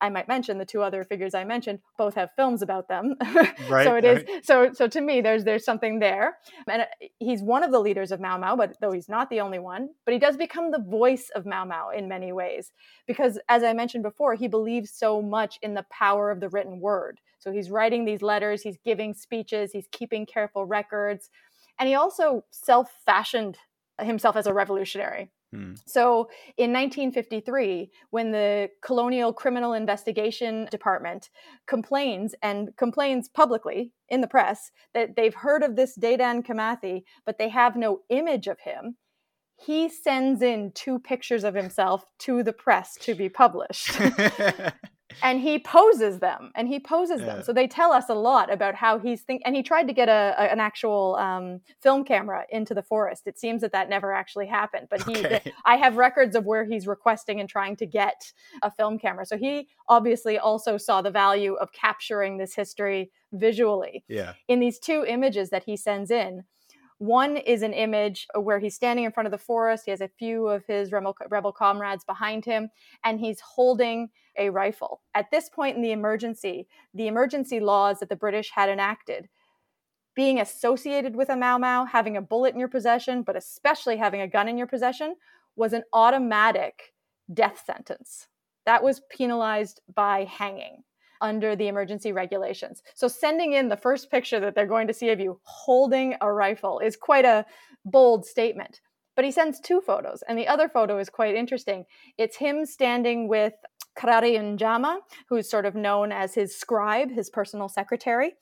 [0.00, 3.16] I might mention the two other figures I mentioned both have films about them.
[3.68, 3.84] Right.
[3.84, 4.44] so it is right.
[4.44, 6.38] so so to me there's there's something there.
[6.66, 6.86] And uh,
[7.18, 9.90] he's one of the leaders of Mau Mau, but though he's not the only one,
[10.04, 12.72] but he does become the voice of Mau Mau in many ways
[13.06, 16.80] because as I mentioned before, he believes so much in the power of the written
[16.80, 17.20] word.
[17.38, 21.30] So he's writing these letters, he's giving speeches, he's keeping careful records,
[21.78, 23.56] and he also self-fashioned
[24.00, 25.30] himself as a revolutionary.
[25.52, 25.74] Hmm.
[25.84, 31.28] So in 1953, when the Colonial Criminal Investigation Department
[31.66, 37.38] complains and complains publicly in the press that they've heard of this Dedan Kimathi, but
[37.38, 38.96] they have no image of him,
[39.56, 43.90] he sends in two pictures of himself to the press to be published.
[45.22, 47.26] and he poses them and he poses yeah.
[47.26, 49.92] them so they tell us a lot about how he's think and he tried to
[49.92, 53.26] get a, a an actual um, film camera into the forest.
[53.26, 55.52] It seems that that never actually happened but he okay.
[55.64, 59.26] i have records of where he's requesting and trying to get a film camera.
[59.26, 64.04] So he obviously also saw the value of capturing this history visually.
[64.08, 64.34] Yeah.
[64.48, 66.44] In these two images that he sends in
[67.00, 69.84] one is an image where he's standing in front of the forest.
[69.86, 72.68] He has a few of his rebel, rebel comrades behind him,
[73.04, 75.00] and he's holding a rifle.
[75.14, 79.30] At this point in the emergency, the emergency laws that the British had enacted,
[80.14, 84.20] being associated with a Mau Mau, having a bullet in your possession, but especially having
[84.20, 85.14] a gun in your possession,
[85.56, 86.92] was an automatic
[87.32, 88.28] death sentence.
[88.66, 90.84] That was penalized by hanging
[91.20, 92.82] under the emergency regulations.
[92.94, 96.32] So sending in the first picture that they're going to see of you holding a
[96.32, 97.44] rifle is quite a
[97.84, 98.80] bold statement.
[99.16, 101.84] But he sends two photos, and the other photo is quite interesting.
[102.16, 103.52] It's him standing with
[103.98, 104.98] Karari Njama,
[105.28, 108.34] who's sort of known as his scribe, his personal secretary,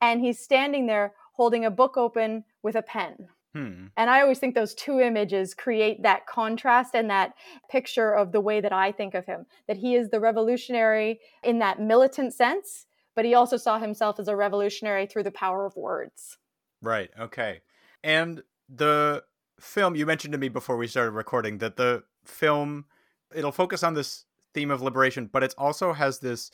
[0.00, 3.28] and he's standing there holding a book open with a pen.
[3.54, 3.86] Hmm.
[3.96, 7.34] And I always think those two images create that contrast and that
[7.70, 11.58] picture of the way that I think of him that he is the revolutionary in
[11.58, 15.76] that militant sense, but he also saw himself as a revolutionary through the power of
[15.76, 16.38] words.
[16.80, 17.10] Right.
[17.18, 17.60] Okay.
[18.02, 19.22] And the
[19.60, 22.86] film, you mentioned to me before we started recording that the film,
[23.34, 24.24] it'll focus on this
[24.54, 26.50] theme of liberation, but it also has this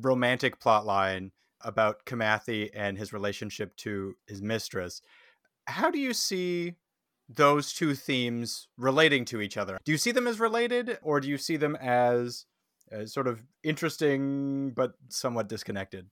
[0.00, 5.02] romantic plot line about Kimathi and his relationship to his mistress.
[5.68, 6.76] How do you see
[7.28, 9.78] those two themes relating to each other?
[9.84, 12.46] Do you see them as related, or do you see them as,
[12.90, 16.06] as sort of interesting but somewhat disconnected?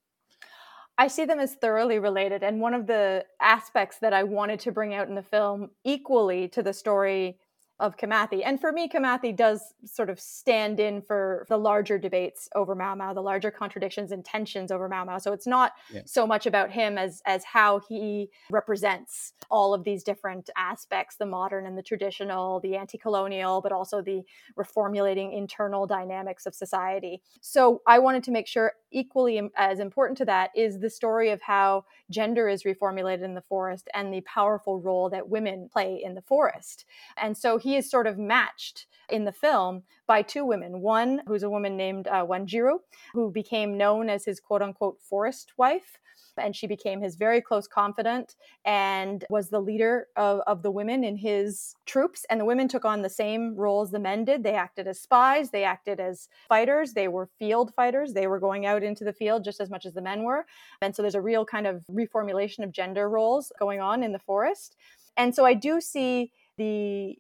[0.99, 2.43] I see them as thoroughly related.
[2.43, 6.49] And one of the aspects that I wanted to bring out in the film, equally
[6.49, 7.39] to the story
[7.79, 8.43] of Kimathi.
[8.45, 12.95] And for me, Kimathi does sort of stand in for the larger debates over Mau
[12.95, 15.19] Mau, the larger contradictions and tensions over Mau Mau.
[15.19, 16.01] So it's not yeah.
[16.07, 21.27] so much about him as as how he represents all of these different aspects, the
[21.27, 24.23] modern and the traditional, the anti-colonial, but also the
[24.59, 27.21] reformulating internal dynamics of society.
[27.41, 31.43] So I wanted to make sure equally as important to that is the story of
[31.43, 36.15] how gender is reformulated in the forest and the powerful role that women play in
[36.15, 36.87] the forest.
[37.19, 40.81] And so he is sort of matched in the film by two women.
[40.81, 42.79] One who's a woman named uh, Wanjiru,
[43.13, 45.99] who became known as his quote unquote forest wife
[46.39, 51.05] and she became his very close confidant and was the leader of, of the women
[51.05, 52.25] in his troops.
[52.31, 54.43] And the women took on the same roles the men did.
[54.43, 58.67] They acted as spies, they acted as fighters, they were field fighters, they were going
[58.67, 60.47] out into the field just as much as the men were.
[60.81, 64.19] And so there's a real kind of reformulation of gender roles going on in the
[64.19, 64.77] forest.
[65.17, 67.17] And so I do see the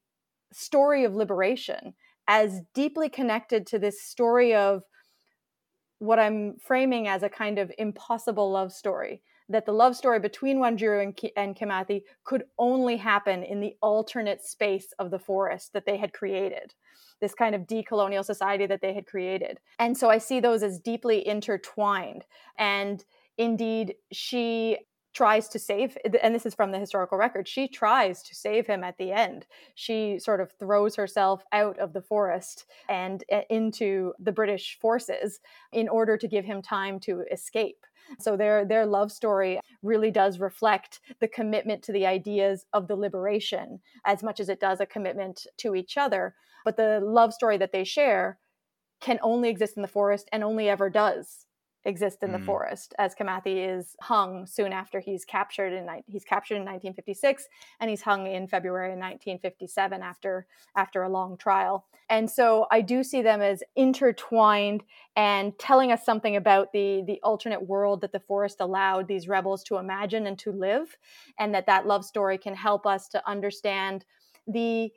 [0.52, 1.94] story of liberation
[2.28, 4.82] as deeply connected to this story of
[5.98, 9.22] what I'm framing as a kind of impossible love story.
[9.48, 13.76] That the love story between Wanjiru and, Ki- and Kimathi could only happen in the
[13.80, 16.74] alternate space of the forest that they had created,
[17.20, 19.60] this kind of decolonial society that they had created.
[19.78, 22.24] And so I see those as deeply intertwined.
[22.58, 23.04] And
[23.38, 24.78] indeed, she
[25.16, 28.84] tries to save and this is from the historical record she tries to save him
[28.84, 29.46] at the end.
[29.74, 35.40] She sort of throws herself out of the forest and eh, into the british forces
[35.72, 37.86] in order to give him time to escape.
[38.18, 42.96] So their their love story really does reflect the commitment to the ideas of the
[42.96, 46.34] liberation as much as it does a commitment to each other.
[46.62, 48.38] But the love story that they share
[49.00, 51.45] can only exist in the forest and only ever does
[51.86, 52.38] exist in mm.
[52.38, 57.46] the forest as Kimathi is hung soon after he's captured in he's captured in 1956
[57.80, 61.86] and he's hung in February 1957 after after a long trial.
[62.10, 64.84] And so I do see them as intertwined
[65.16, 69.62] and telling us something about the the alternate world that the forest allowed these rebels
[69.64, 70.96] to imagine and to live
[71.38, 74.04] and that that love story can help us to understand
[74.48, 74.92] the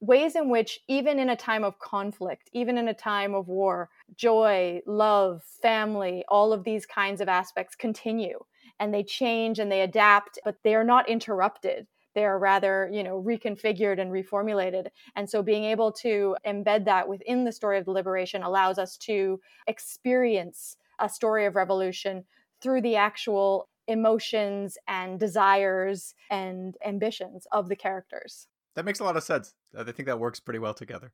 [0.00, 3.90] ways in which, even in a time of conflict, even in a time of war,
[4.16, 8.38] joy, love, family, all of these kinds of aspects continue
[8.80, 11.86] and they change and they adapt, but they are not interrupted.
[12.14, 14.88] They are rather, you know, reconfigured and reformulated.
[15.14, 18.96] And so being able to embed that within the story of the liberation allows us
[18.98, 22.24] to experience a story of revolution
[22.60, 28.48] through the actual emotions and desires and ambitions of the characters.
[28.74, 29.54] That makes a lot of sense.
[29.76, 31.12] I think that works pretty well together.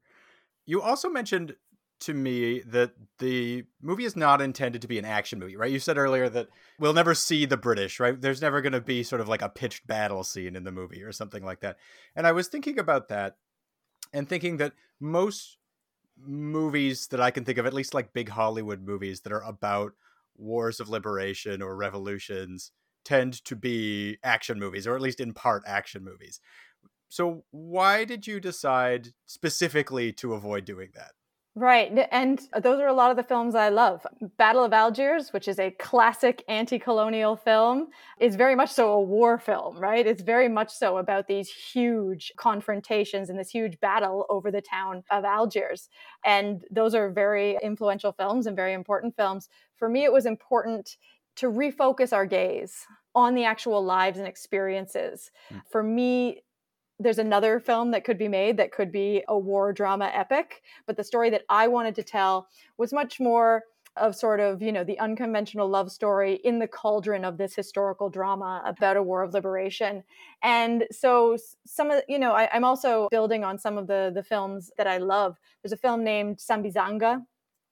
[0.67, 1.57] You also mentioned
[2.01, 5.71] to me that the movie is not intended to be an action movie, right?
[5.71, 6.49] You said earlier that
[6.79, 8.21] we'll never see the British, right?
[8.21, 11.03] There's never going to be sort of like a pitched battle scene in the movie
[11.03, 11.77] or something like that.
[12.15, 13.37] And I was thinking about that
[14.13, 15.57] and thinking that most
[16.19, 19.93] movies that I can think of, at least like big Hollywood movies that are about
[20.37, 22.73] wars of liberation or revolutions,
[23.05, 26.41] tend to be action movies, or at least in part action movies.
[27.15, 31.13] So why did you decide specifically to avoid doing that?
[31.55, 32.09] Right.
[32.11, 34.05] And those are a lot of the films I love.
[34.37, 39.01] Battle of Algiers, which is a classic anti colonial film, is very much so a
[39.01, 40.05] war film, right?
[40.05, 45.05] It's very much so about these huge confrontations and this huge battle over the town
[45.13, 45.89] of Algiers.
[46.25, 49.49] And those are very influential films and very important films.
[49.77, 50.97] For me, it was important
[51.37, 55.31] to refocus our gaze on the actual lives and experiences.
[55.53, 55.63] Mm.
[55.71, 56.43] For me,
[57.01, 60.97] there's another film that could be made that could be a war drama epic but
[60.97, 63.65] the story that i wanted to tell was much more
[63.97, 68.09] of sort of you know the unconventional love story in the cauldron of this historical
[68.09, 70.03] drama about a war of liberation.
[70.43, 74.23] And so some of you know I, am also building on some of the the
[74.23, 75.37] films that i love.
[75.63, 77.23] There's a film named sambizanga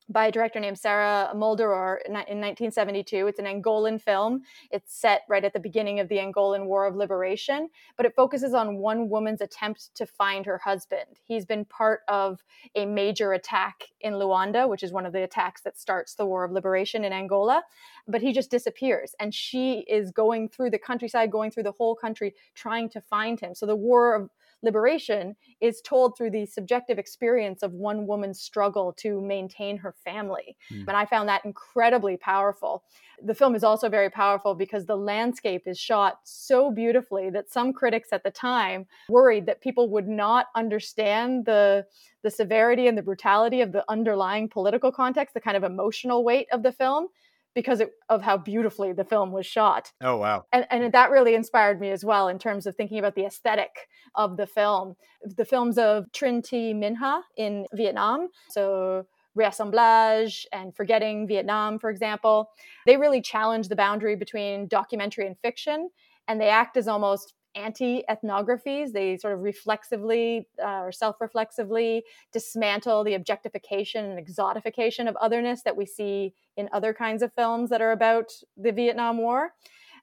[0.09, 3.26] by a director named Sarah Maldoror in 1972.
[3.26, 4.42] It's an Angolan film.
[4.70, 8.55] It's set right at the beginning of the Angolan War of Liberation, but it focuses
[8.55, 11.20] on one woman's attempt to find her husband.
[11.24, 12.42] He's been part of
[12.74, 16.44] a major attack in Luanda, which is one of the attacks that starts the War
[16.44, 17.62] of Liberation in Angola,
[18.07, 19.14] but he just disappears.
[19.20, 23.40] And she is going through the countryside, going through the whole country, trying to find
[23.40, 23.55] him.
[23.55, 24.30] So the War of
[24.62, 30.56] liberation is told through the subjective experience of one woman's struggle to maintain her family.
[30.72, 30.88] Mm.
[30.88, 32.84] And I found that incredibly powerful.
[33.24, 37.72] The film is also very powerful because the landscape is shot so beautifully that some
[37.72, 41.86] critics at the time worried that people would not understand the
[42.22, 46.46] the severity and the brutality of the underlying political context, the kind of emotional weight
[46.52, 47.08] of the film
[47.55, 49.92] because it, of how beautifully the film was shot.
[50.00, 50.44] Oh, wow.
[50.53, 53.88] And, and that really inspired me as well in terms of thinking about the aesthetic
[54.14, 54.94] of the film.
[55.24, 61.90] The films of Trinh Thi Minh Ha in Vietnam, so Reassemblage and Forgetting Vietnam, for
[61.90, 62.50] example,
[62.86, 65.90] they really challenge the boundary between documentary and fiction.
[66.28, 68.92] And they act as almost anti ethnographies.
[68.92, 75.62] They sort of reflexively uh, or self reflexively dismantle the objectification and exotification of otherness
[75.62, 79.50] that we see in other kinds of films that are about the Vietnam War.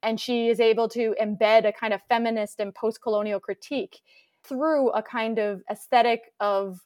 [0.01, 3.99] And she is able to embed a kind of feminist and post colonial critique
[4.43, 6.79] through a kind of aesthetic of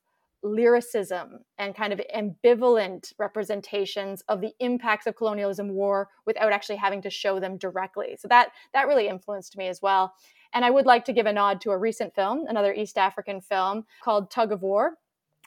[0.44, 7.02] lyricism and kind of ambivalent representations of the impacts of colonialism war without actually having
[7.02, 10.14] to show them directly so that that really influenced me as well
[10.54, 13.42] and I would like to give a nod to a recent film, another East African
[13.42, 14.98] film called Tug of War,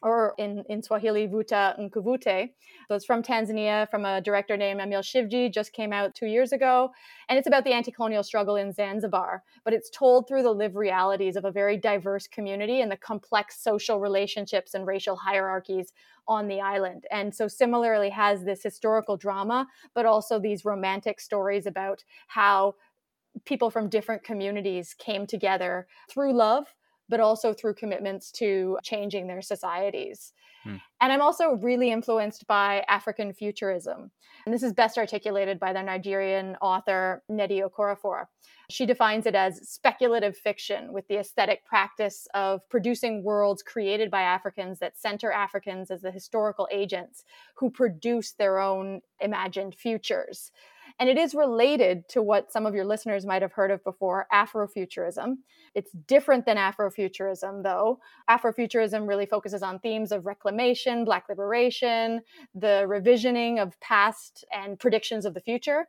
[0.02, 2.50] or in, in Swahili, Vuta Nkuvute.
[2.88, 6.52] So it's from Tanzania, from a director named Amil Shivji, just came out two years
[6.52, 6.90] ago.
[7.28, 10.76] And it's about the anti colonial struggle in Zanzibar, but it's told through the lived
[10.76, 15.92] realities of a very diverse community and the complex social relationships and racial hierarchies
[16.28, 17.04] on the island.
[17.10, 22.74] And so, similarly, has this historical drama, but also these romantic stories about how
[23.44, 26.66] people from different communities came together through love
[27.08, 30.32] but also through commitments to changing their societies.
[30.64, 30.76] Hmm.
[31.00, 34.10] And I'm also really influenced by African futurism.
[34.44, 38.24] And this is best articulated by the Nigerian author Nnedi Okorafor.
[38.70, 44.22] She defines it as speculative fiction with the aesthetic practice of producing worlds created by
[44.22, 47.24] Africans that center Africans as the historical agents
[47.56, 50.50] who produce their own imagined futures.
[50.98, 54.26] And it is related to what some of your listeners might have heard of before
[54.32, 55.34] Afrofuturism.
[55.74, 58.00] It's different than Afrofuturism, though.
[58.30, 62.22] Afrofuturism really focuses on themes of reclamation, Black liberation,
[62.54, 65.86] the revisioning of past and predictions of the future.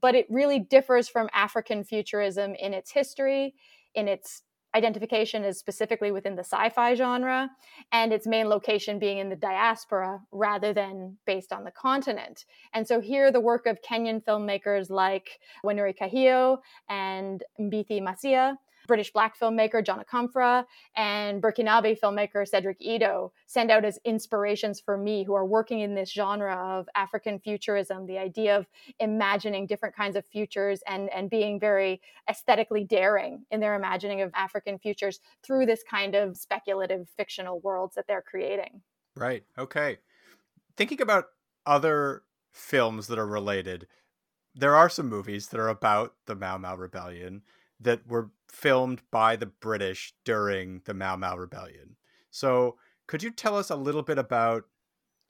[0.00, 3.54] But it really differs from African futurism in its history,
[3.94, 4.42] in its
[4.74, 7.48] identification is specifically within the sci-fi genre
[7.92, 12.44] and its main location being in the diaspora rather than based on the continent.
[12.74, 16.58] And so here the work of kenyan filmmakers like wanuri kahiu
[16.88, 18.56] and mbithi masya
[18.86, 20.64] British black filmmaker John Akomfrah
[20.96, 25.94] and Burkinabe filmmaker Cedric Ido send out as inspirations for me who are working in
[25.94, 28.66] this genre of African futurism, the idea of
[29.00, 34.30] imagining different kinds of futures and, and being very aesthetically daring in their imagining of
[34.34, 38.80] African futures through this kind of speculative fictional worlds that they're creating.
[39.14, 39.44] Right.
[39.58, 39.98] Okay.
[40.76, 41.26] Thinking about
[41.64, 42.22] other
[42.52, 43.86] films that are related,
[44.54, 47.42] there are some movies that are about the Mau Mau Rebellion
[47.80, 51.96] that were filmed by the British during the Mau Mau Rebellion.
[52.30, 54.64] So, could you tell us a little bit about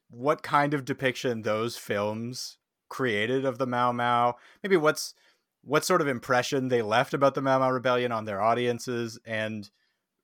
[0.09, 4.35] what kind of depiction those films created of the Mau Mau?
[4.63, 5.15] Maybe what's
[5.63, 9.69] what sort of impression they left about the Mau Mau Rebellion on their audiences and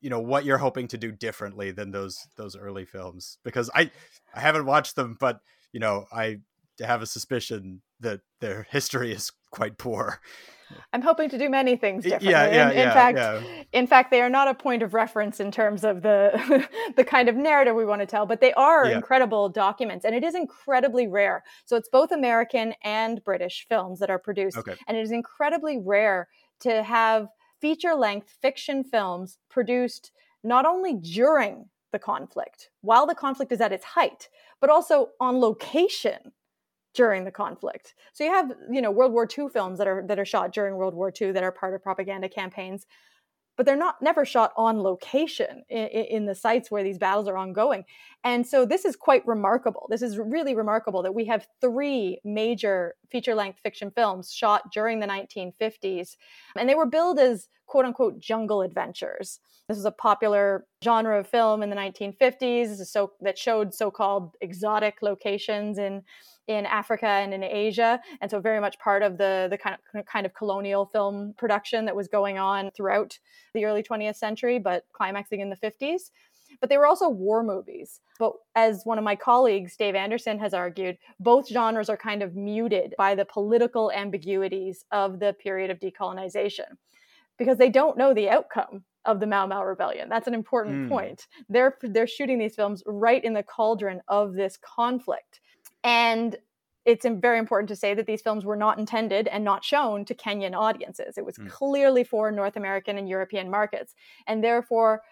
[0.00, 3.90] you know what you're hoping to do differently than those those early films because I
[4.34, 5.40] I haven't watched them but
[5.72, 6.40] you know I
[6.80, 10.20] have a suspicion that their history is quite poor.
[10.92, 12.30] I'm hoping to do many things differently.
[12.30, 13.40] Yeah, yeah, in, in yeah, fact, yeah.
[13.72, 17.28] in fact, they are not a point of reference in terms of the the kind
[17.28, 18.96] of narrative we want to tell, but they are yeah.
[18.96, 21.44] incredible documents, and it is incredibly rare.
[21.64, 24.76] So it's both American and British films that are produced, okay.
[24.86, 26.28] and it is incredibly rare
[26.60, 27.28] to have
[27.60, 30.10] feature length fiction films produced
[30.42, 34.28] not only during the conflict, while the conflict is at its height,
[34.60, 36.32] but also on location
[36.94, 37.94] during the conflict.
[38.12, 40.76] So you have, you know, World War II films that are that are shot during
[40.76, 42.86] World War II that are part of propaganda campaigns,
[43.56, 47.36] but they're not never shot on location in, in, the sites where these battles are
[47.36, 47.84] ongoing.
[48.24, 49.86] And so this is quite remarkable.
[49.90, 55.06] This is really remarkable that we have three major feature-length fiction films shot during the
[55.06, 56.16] 1950s,
[56.56, 59.40] and they were billed as quote unquote jungle adventures.
[59.68, 64.98] This was a popular genre of film in the 1950s so that showed so-called exotic
[65.00, 66.02] locations in
[66.48, 70.04] in Africa and in Asia, and so very much part of the the kind of
[70.06, 73.18] kind of colonial film production that was going on throughout
[73.54, 76.10] the early 20th century, but climaxing in the 50s.
[76.60, 78.00] But they were also war movies.
[78.18, 82.36] But as one of my colleagues, Dave Anderson, has argued, both genres are kind of
[82.36, 86.76] muted by the political ambiguities of the period of decolonization
[87.38, 90.08] because they don't know the outcome of the Mau Mau rebellion.
[90.08, 90.88] That's an important Mm.
[90.88, 91.26] point.
[91.48, 95.40] They're they're shooting these films right in the cauldron of this conflict.
[95.84, 96.36] And
[96.84, 100.14] it's very important to say that these films were not intended and not shown to
[100.14, 101.16] Kenyan audiences.
[101.16, 101.48] It was Mm.
[101.48, 103.94] clearly for North American and European markets,
[104.26, 105.02] and therefore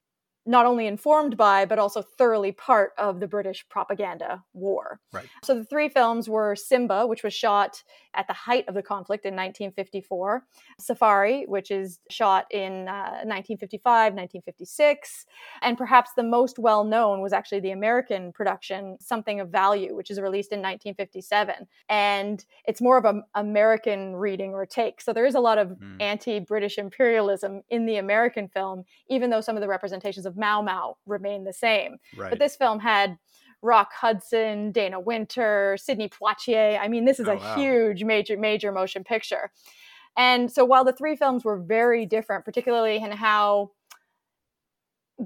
[0.46, 4.98] not only informed by, but also thoroughly part of the British propaganda war.
[5.12, 5.26] Right.
[5.44, 7.82] So the three films were Simba, which was shot
[8.14, 10.44] at the height of the conflict in 1954,
[10.80, 15.26] Safari, which is shot in uh, 1955, 1956,
[15.62, 20.10] and perhaps the most well known was actually the American production, Something of Value, which
[20.10, 21.66] is released in 1957.
[21.88, 25.00] And it's more of an American reading or take.
[25.00, 26.02] So there is a lot of Mm.
[26.02, 30.62] anti British imperialism in the American film, even though some of the representations of Mau
[30.62, 31.98] Mau remain the same.
[32.16, 32.30] Right.
[32.30, 33.16] But this film had
[33.62, 36.78] Rock Hudson, Dana Wynter, Sidney Poitier.
[36.80, 37.54] I mean, this is Oh, a wow.
[37.56, 39.52] huge, major, major motion picture.
[40.16, 43.70] And so while the three films were very different, particularly in how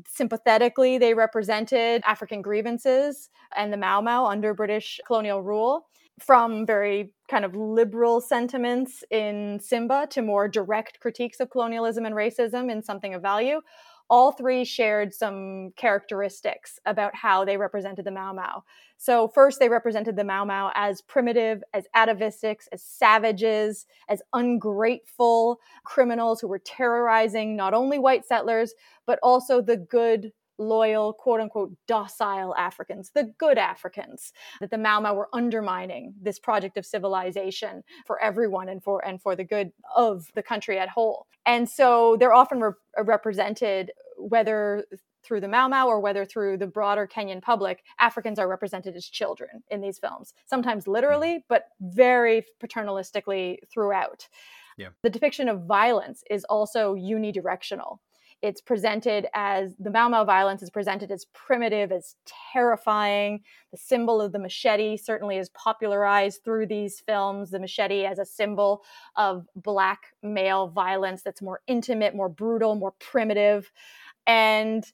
[0.09, 5.87] sympathetically they represented African grievances and the Mau Mau under British colonial rule,
[6.21, 12.15] from very kind of liberal sentiments in Simba to more direct critiques of colonialism and
[12.15, 13.61] racism in Something of Value,
[14.11, 18.63] all three shared some characteristics about how they represented the Mau Mau.
[18.97, 25.59] So, first, they represented the Mau Mau as primitive, as atavistics, as savages, as ungrateful
[25.85, 28.75] criminals who were terrorizing not only white settlers,
[29.07, 35.01] but also the good, loyal, quote unquote, docile Africans, the good Africans, that the Mau
[35.01, 39.73] Mau were undermining this project of civilization for everyone and for and for the good
[39.97, 41.27] of the country at whole.
[41.47, 44.85] And so they're often re- represented whether
[45.25, 49.07] through the Mau Mau or whether through the broader Kenyan public, Africans are represented as
[49.07, 51.47] children in these films, sometimes literally, mm-hmm.
[51.49, 54.29] but very paternalistically throughout.
[54.77, 54.89] Yeah.
[55.03, 57.99] The depiction of violence is also unidirectional.
[58.43, 62.17] It's presented as the Mau Mau violence is presented as primitive, as
[62.53, 63.43] terrifying.
[63.71, 67.51] The symbol of the machete certainly is popularized through these films.
[67.51, 68.83] The machete as a symbol
[69.17, 73.71] of black male violence that's more intimate, more brutal, more primitive.
[74.27, 74.85] And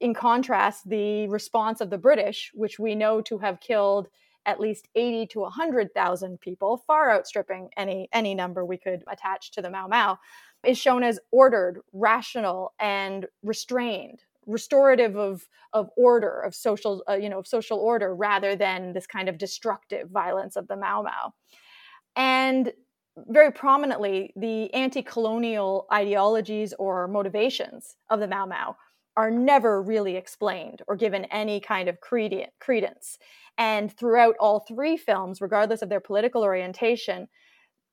[0.00, 4.08] in contrast, the response of the British, which we know to have killed
[4.46, 9.62] at least 80 to 100,000 people, far outstripping any any number we could attach to
[9.62, 10.18] the Mau Mau,
[10.66, 17.28] is shown as ordered, rational, and restrained, restorative of of order, of social uh, you
[17.28, 21.32] know of social order, rather than this kind of destructive violence of the Mau Mau.
[22.16, 22.72] And
[23.16, 28.76] very prominently, the anti-colonial ideologies or motivations of the Mau Mau
[29.16, 33.18] are never really explained or given any kind of credence.
[33.56, 37.28] And throughout all three films, regardless of their political orientation,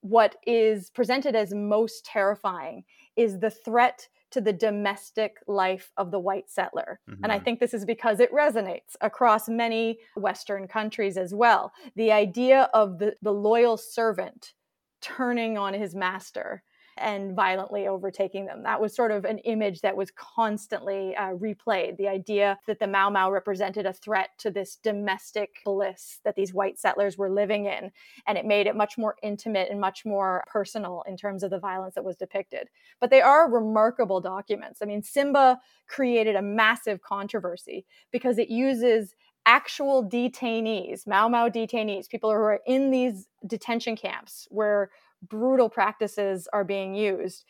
[0.02, 2.84] what is presented as most terrifying
[3.16, 7.00] is the threat to the domestic life of the white settler.
[7.24, 7.46] And I Mhm.
[7.46, 11.72] think this is because it resonates across many Western countries as well.
[11.96, 14.54] The idea of the, the loyal servant
[15.02, 16.64] turning on his master
[17.02, 18.64] and violently overtaking them.
[18.64, 21.98] That was sort of an image that was constantly uh, replayed.
[21.98, 26.54] The idea that the Mau Mau represented a threat to this domestic bliss that these
[26.54, 27.92] white settlers were living in.
[28.28, 31.60] And it made it much more intimate and much more personal in terms of the
[31.60, 32.70] violence that was depicted.
[33.00, 34.82] But they are remarkable documents.
[34.82, 42.08] I mean, Simba created a massive controversy because it uses actual detainees, Mau Mau detainees,
[42.10, 44.92] people who are in these detention camps where
[45.22, 47.46] brutal practices are being used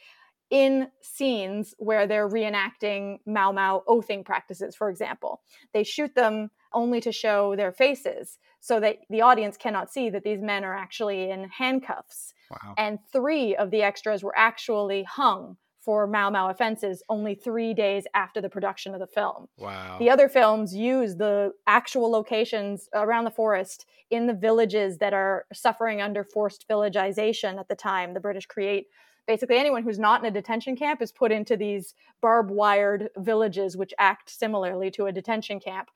[0.50, 5.42] in scenes where they're reenacting Mau Mau oathing practices, for example.
[5.74, 10.24] They shoot them only to show their faces so that the audience cannot see that
[10.24, 12.34] these men are actually in handcuffs.
[12.50, 12.76] Wow.
[12.78, 18.06] And three of the extras were actually hung for Mau Mau offenses only three days
[18.14, 19.48] after the production of the film.
[19.58, 19.98] Wow.
[20.00, 25.46] The other films use the actual locations around the forest in the villages that are
[25.54, 28.14] suffering under forced villagization at the time.
[28.14, 28.88] The British create
[29.28, 33.78] basically anyone who's not in a detention camp is put into these barbed wired villages,
[33.78, 35.90] which act similarly to a detention camp.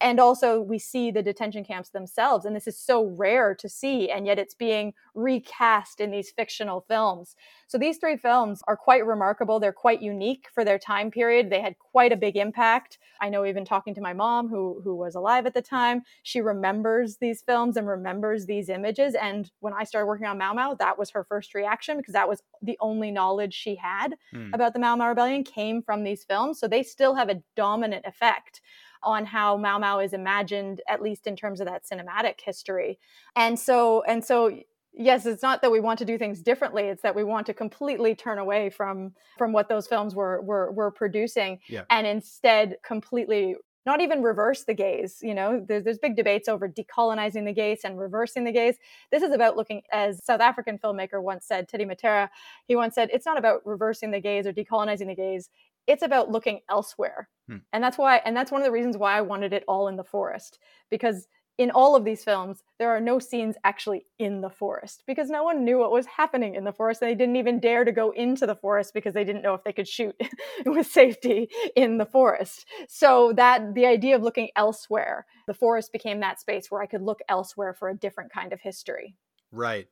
[0.00, 2.44] And also, we see the detention camps themselves.
[2.46, 6.80] And this is so rare to see, and yet it's being recast in these fictional
[6.80, 7.36] films.
[7.68, 9.60] So these three films are quite remarkable.
[9.60, 11.50] They're quite unique for their time period.
[11.50, 12.98] They had quite a big impact.
[13.20, 16.40] I know even talking to my mom who who was alive at the time, she
[16.40, 20.74] remembers these films and remembers these images and when I started working on Mau Mau,
[20.76, 24.50] that was her first reaction because that was the only knowledge she had Hmm.
[24.52, 26.58] about the Mau Mau rebellion came from these films.
[26.58, 28.60] So they still have a dominant effect
[29.02, 32.98] on how Mau Mau is imagined at least in terms of that cinematic history.
[33.36, 34.50] And so and so
[34.92, 37.54] yes it's not that we want to do things differently it's that we want to
[37.54, 41.82] completely turn away from from what those films were were, were producing yeah.
[41.90, 43.54] and instead completely
[43.86, 47.80] not even reverse the gaze you know there's, there's big debates over decolonizing the gaze
[47.84, 48.76] and reversing the gaze
[49.10, 52.28] this is about looking as south african filmmaker once said teddy mattera
[52.66, 55.50] he once said it's not about reversing the gaze or decolonizing the gaze
[55.86, 57.56] it's about looking elsewhere hmm.
[57.72, 59.96] and that's why and that's one of the reasons why i wanted it all in
[59.96, 60.58] the forest
[60.90, 61.26] because
[61.60, 65.42] in all of these films, there are no scenes actually in the forest because no
[65.42, 67.02] one knew what was happening in the forest.
[67.02, 69.62] and They didn't even dare to go into the forest because they didn't know if
[69.62, 70.16] they could shoot
[70.64, 72.64] with safety in the forest.
[72.88, 77.02] So that the idea of looking elsewhere, the forest became that space where I could
[77.02, 79.14] look elsewhere for a different kind of history.
[79.52, 79.86] Right.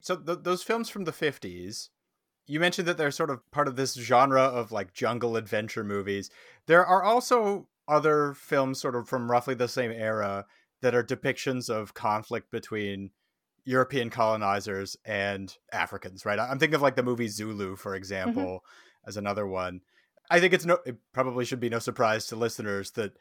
[0.00, 1.88] So th- those films from the 50s,
[2.46, 6.30] you mentioned that they're sort of part of this genre of like jungle adventure movies.
[6.66, 10.46] There are also other films sort of from roughly the same era
[10.82, 13.10] that are depictions of conflict between
[13.64, 16.38] European colonizers and Africans, right?
[16.38, 17.96] I'm thinking of like the movie Zulu, for mm-hmm.
[17.96, 19.08] example, mm-hmm.
[19.08, 19.80] as another one.
[20.30, 23.16] I think it's no it probably should be no surprise to listeners that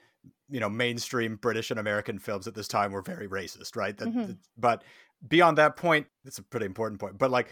[0.49, 3.95] you know mainstream British and American films at this time were very racist, right?
[3.97, 4.31] That, mm-hmm.
[4.57, 4.83] but
[5.27, 7.17] beyond that point, it's a pretty important point.
[7.17, 7.49] But like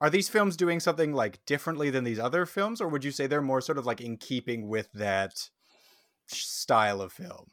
[0.00, 3.26] are these films doing something like differently than these other films or would you say
[3.26, 5.50] they're more sort of like in keeping with that
[6.26, 7.46] style of film?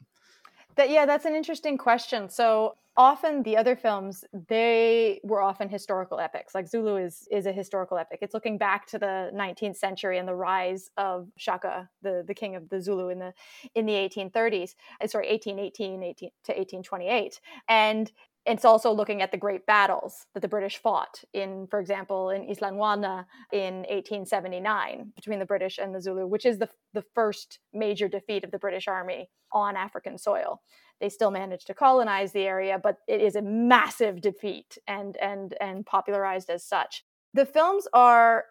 [0.76, 2.28] That yeah, that's an interesting question.
[2.28, 6.54] So often the other films they were often historical epics.
[6.54, 8.20] Like Zulu is is a historical epic.
[8.22, 12.54] It's looking back to the 19th century and the rise of Shaka, the the king
[12.54, 13.34] of the Zulu in the
[13.74, 14.74] in the 1830s.
[15.00, 17.40] Uh, sorry, 1818 18 to 1828.
[17.68, 18.12] And
[18.46, 22.42] it's also looking at the great battles that the British fought in, for example, in
[22.42, 28.08] Isandlwana in 1879 between the British and the Zulu, which is the, the first major
[28.08, 30.62] defeat of the British Army on African soil.
[31.00, 35.54] They still managed to colonize the area, but it is a massive defeat and and
[35.60, 37.04] and popularized as such.
[37.34, 38.46] The films are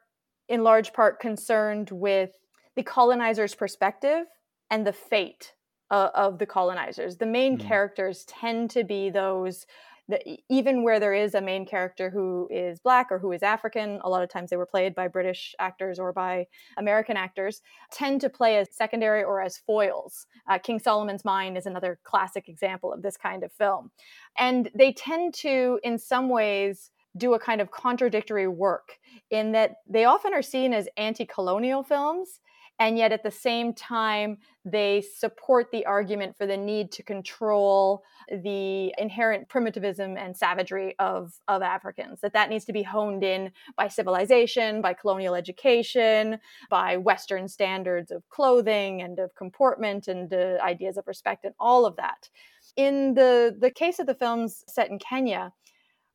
[0.47, 2.31] in large part concerned with
[2.75, 4.27] the colonizer's perspective
[4.69, 5.53] and the fate
[5.91, 7.17] uh, of the colonizers.
[7.17, 7.61] The main mm.
[7.61, 9.65] characters tend to be those
[10.09, 13.99] that even where there is a main character who is black or who is African,
[14.03, 17.61] a lot of times they were played by British actors or by American actors,
[17.91, 20.25] tend to play as secondary or as foils.
[20.49, 23.91] Uh, King Solomon's Mine is another classic example of this kind of film.
[24.37, 28.99] And they tend to, in some ways, do a kind of contradictory work
[29.31, 32.39] in that they often are seen as anti colonial films
[32.79, 38.03] and yet at the same time they support the argument for the need to control
[38.43, 43.51] the inherent primitivism and savagery of, of africans that that needs to be honed in
[43.75, 46.37] by civilization by colonial education
[46.69, 51.85] by western standards of clothing and of comportment and uh, ideas of respect and all
[51.85, 52.29] of that.
[52.75, 55.53] In the the case of the films set in kenya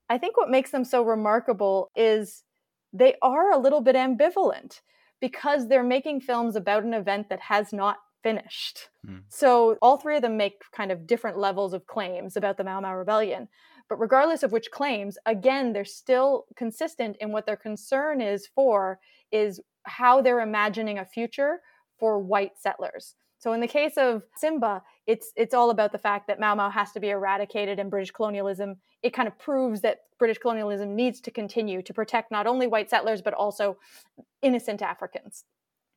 [0.09, 2.45] i think what makes them so remarkable is
[2.93, 4.81] they are a little bit ambivalent
[5.23, 8.89] because they're making films about an event that has not finished.
[9.07, 9.23] Mm.
[9.29, 12.81] So all three of them make kind of different levels of claims about the Mau
[12.81, 13.49] Mau Rebellion.
[13.89, 18.99] But regardless of which claims, again, they're still consistent in what their concern is for
[19.31, 21.61] is how they're imagining a future
[21.99, 23.15] for white settlers.
[23.43, 26.71] So in the case of Simba, it's it's all about the fact that Mau Mau
[26.71, 28.77] has to be eradicated and British colonialism.
[29.03, 32.89] It kind of proves that British colonialism needs to continue to protect not only white
[32.89, 33.79] settlers but also
[34.43, 35.45] innocent Africans.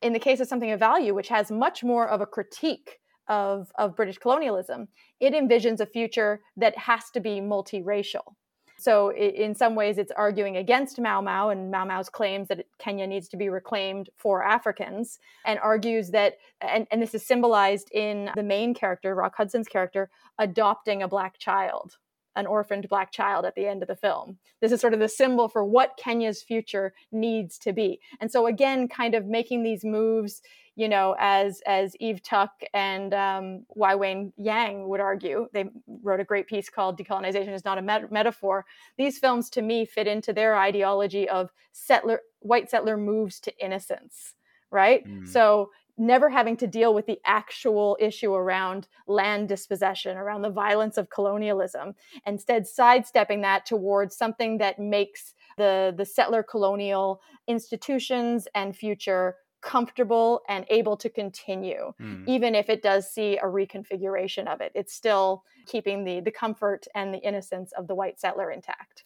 [0.02, 3.70] In the case of something of value, which has much more of a critique of,
[3.78, 4.88] of British colonialism,
[5.20, 8.34] it envisions a future that has to be multiracial.
[8.78, 13.06] So, in some ways, it's arguing against Mau Mau and Mau Mau's claims that Kenya
[13.06, 18.30] needs to be reclaimed for Africans, and argues that, and, and this is symbolized in
[18.34, 21.96] the main character, Rock Hudson's character, adopting a black child,
[22.36, 24.38] an orphaned black child at the end of the film.
[24.60, 27.98] This is sort of the symbol for what Kenya's future needs to be.
[28.20, 30.42] And so, again, kind of making these moves
[30.76, 35.64] you know, as as Eve Tuck and um, Wai Wayne Yang would argue, they
[36.02, 38.66] wrote a great piece called "Decolonization is not a met- metaphor."
[38.98, 44.34] These films, to me, fit into their ideology of settler white settler moves to innocence,
[44.70, 45.04] right?
[45.08, 45.26] Mm.
[45.26, 50.98] So never having to deal with the actual issue around land dispossession, around the violence
[50.98, 51.94] of colonialism,
[52.26, 59.36] instead sidestepping that towards something that makes the the settler colonial institutions and future
[59.66, 62.22] comfortable and able to continue mm.
[62.28, 66.86] even if it does see a reconfiguration of it it's still keeping the the comfort
[66.94, 69.02] and the innocence of the white settler intact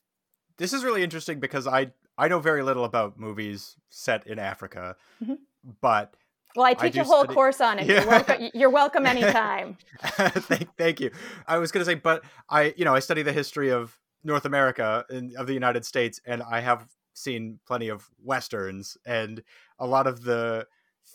[0.59, 4.97] this is really interesting because i i know very little about movies set in africa
[5.23, 5.35] mm-hmm.
[5.81, 6.15] but
[6.57, 7.35] well, I teach I a whole study...
[7.35, 7.87] course on it.
[7.87, 8.01] Yeah.
[8.01, 9.79] You're, welcome, you're welcome anytime.
[10.03, 11.13] thank, thank you.
[11.47, 14.45] I was going to say, but I, you know, I study the history of North
[14.45, 16.89] America in, of the United States, and I have
[17.21, 19.43] seen plenty of westerns, and
[19.79, 20.67] a lot of the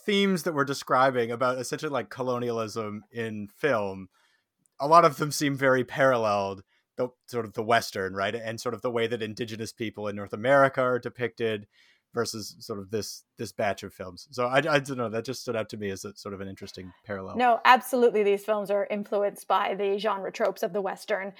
[0.04, 4.08] themes that we're describing about essentially like colonialism in film,
[4.78, 6.62] a lot of them seem very paralleled
[6.96, 10.16] the sort of the western right and sort of the way that indigenous people in
[10.16, 11.66] north america are depicted
[12.14, 14.28] versus sort of this this batch of films.
[14.30, 16.40] So I, I don't know that just stood out to me as a, sort of
[16.40, 17.36] an interesting parallel.
[17.36, 21.32] No, absolutely, these films are influenced by the genre tropes of the western.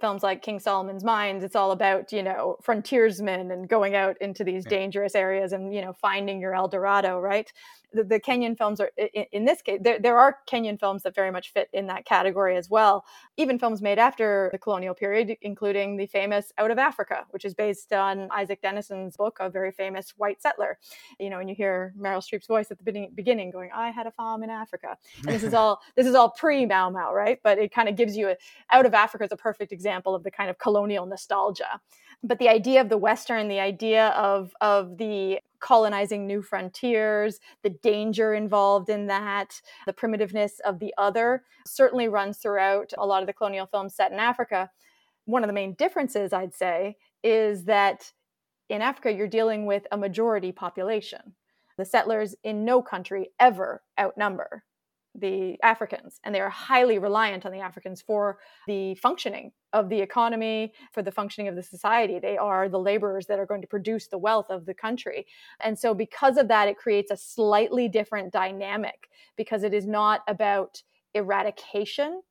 [0.00, 4.44] Films like King Solomon's Mines, it's all about you know frontiersmen and going out into
[4.44, 4.70] these yeah.
[4.70, 7.52] dangerous areas and you know finding your El Dorado, right?
[7.92, 11.14] The, the Kenyan films are in, in, this case there, there are Kenyan films that
[11.14, 13.04] very much fit in that category as well.
[13.36, 17.54] Even films made after the colonial period, including the famous Out of Africa, which is
[17.54, 20.78] based on Isak Dinesen's book, a very famous white settler.
[21.18, 24.10] You know, and you hear Meryl Streep's voice at the beginning going, "I had a
[24.10, 27.38] farm in Africa," and this is all this is all pre Mau Mau, right?
[27.42, 28.36] But it kind of gives you a
[28.72, 31.80] Out of Africa is a perfect example of the kind of colonial nostalgia
[32.22, 37.70] but the idea of the western the idea of of the colonizing new frontiers the
[37.70, 43.26] danger involved in that the primitiveness of the other certainly runs throughout a lot of
[43.26, 44.70] the colonial films set in africa.
[45.24, 48.12] One of the main differences i'd say is that
[48.68, 51.34] in africa you're dealing with a majority population.
[51.78, 54.64] The settlers in no country ever outnumber
[55.18, 60.00] the Africans, and they are highly reliant on the Africans for the functioning of the
[60.00, 62.18] economy, for the functioning of the society.
[62.18, 65.26] They are the laborers that are going to produce the wealth of the country.
[65.60, 70.22] And so, because of that, it creates a slightly different dynamic because it is not
[70.28, 70.82] about
[71.14, 72.22] eradication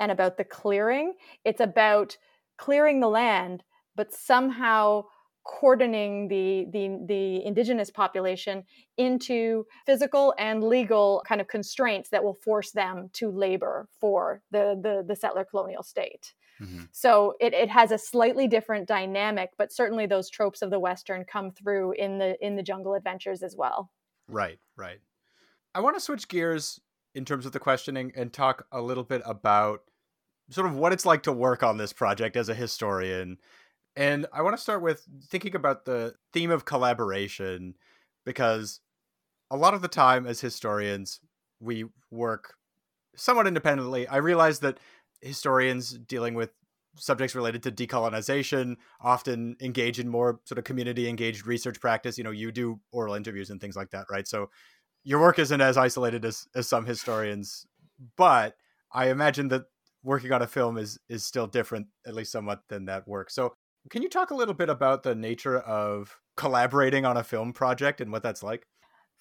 [0.00, 1.14] and about the clearing,
[1.44, 2.16] it's about
[2.56, 3.62] clearing the land,
[3.94, 5.04] but somehow
[5.44, 8.64] cordoning the, the the indigenous population
[8.96, 14.78] into physical and legal kind of constraints that will force them to labor for the
[14.80, 16.34] the, the settler colonial state.
[16.60, 16.82] Mm-hmm.
[16.92, 21.24] So it, it has a slightly different dynamic, but certainly those tropes of the Western
[21.24, 23.90] come through in the in the jungle adventures as well.
[24.28, 25.00] Right, right.
[25.74, 26.80] I want to switch gears
[27.14, 29.82] in terms of the questioning and talk a little bit about
[30.50, 33.38] sort of what it's like to work on this project as a historian
[33.96, 37.74] and I want to start with thinking about the theme of collaboration
[38.24, 38.80] because
[39.50, 41.20] a lot of the time as historians,
[41.60, 42.54] we work
[43.14, 44.08] somewhat independently.
[44.08, 44.78] I realize that
[45.20, 46.50] historians dealing with
[46.96, 52.18] subjects related to decolonization often engage in more sort of community engaged research practice.
[52.18, 54.26] You know, you do oral interviews and things like that, right?
[54.26, 54.50] So
[55.04, 57.66] your work isn't as isolated as, as some historians,
[58.16, 58.56] but
[58.92, 59.64] I imagine that
[60.02, 63.30] working on a film is is still different, at least somewhat, than that work.
[63.30, 63.54] So
[63.90, 68.00] can you talk a little bit about the nature of collaborating on a film project
[68.00, 68.66] and what that's like?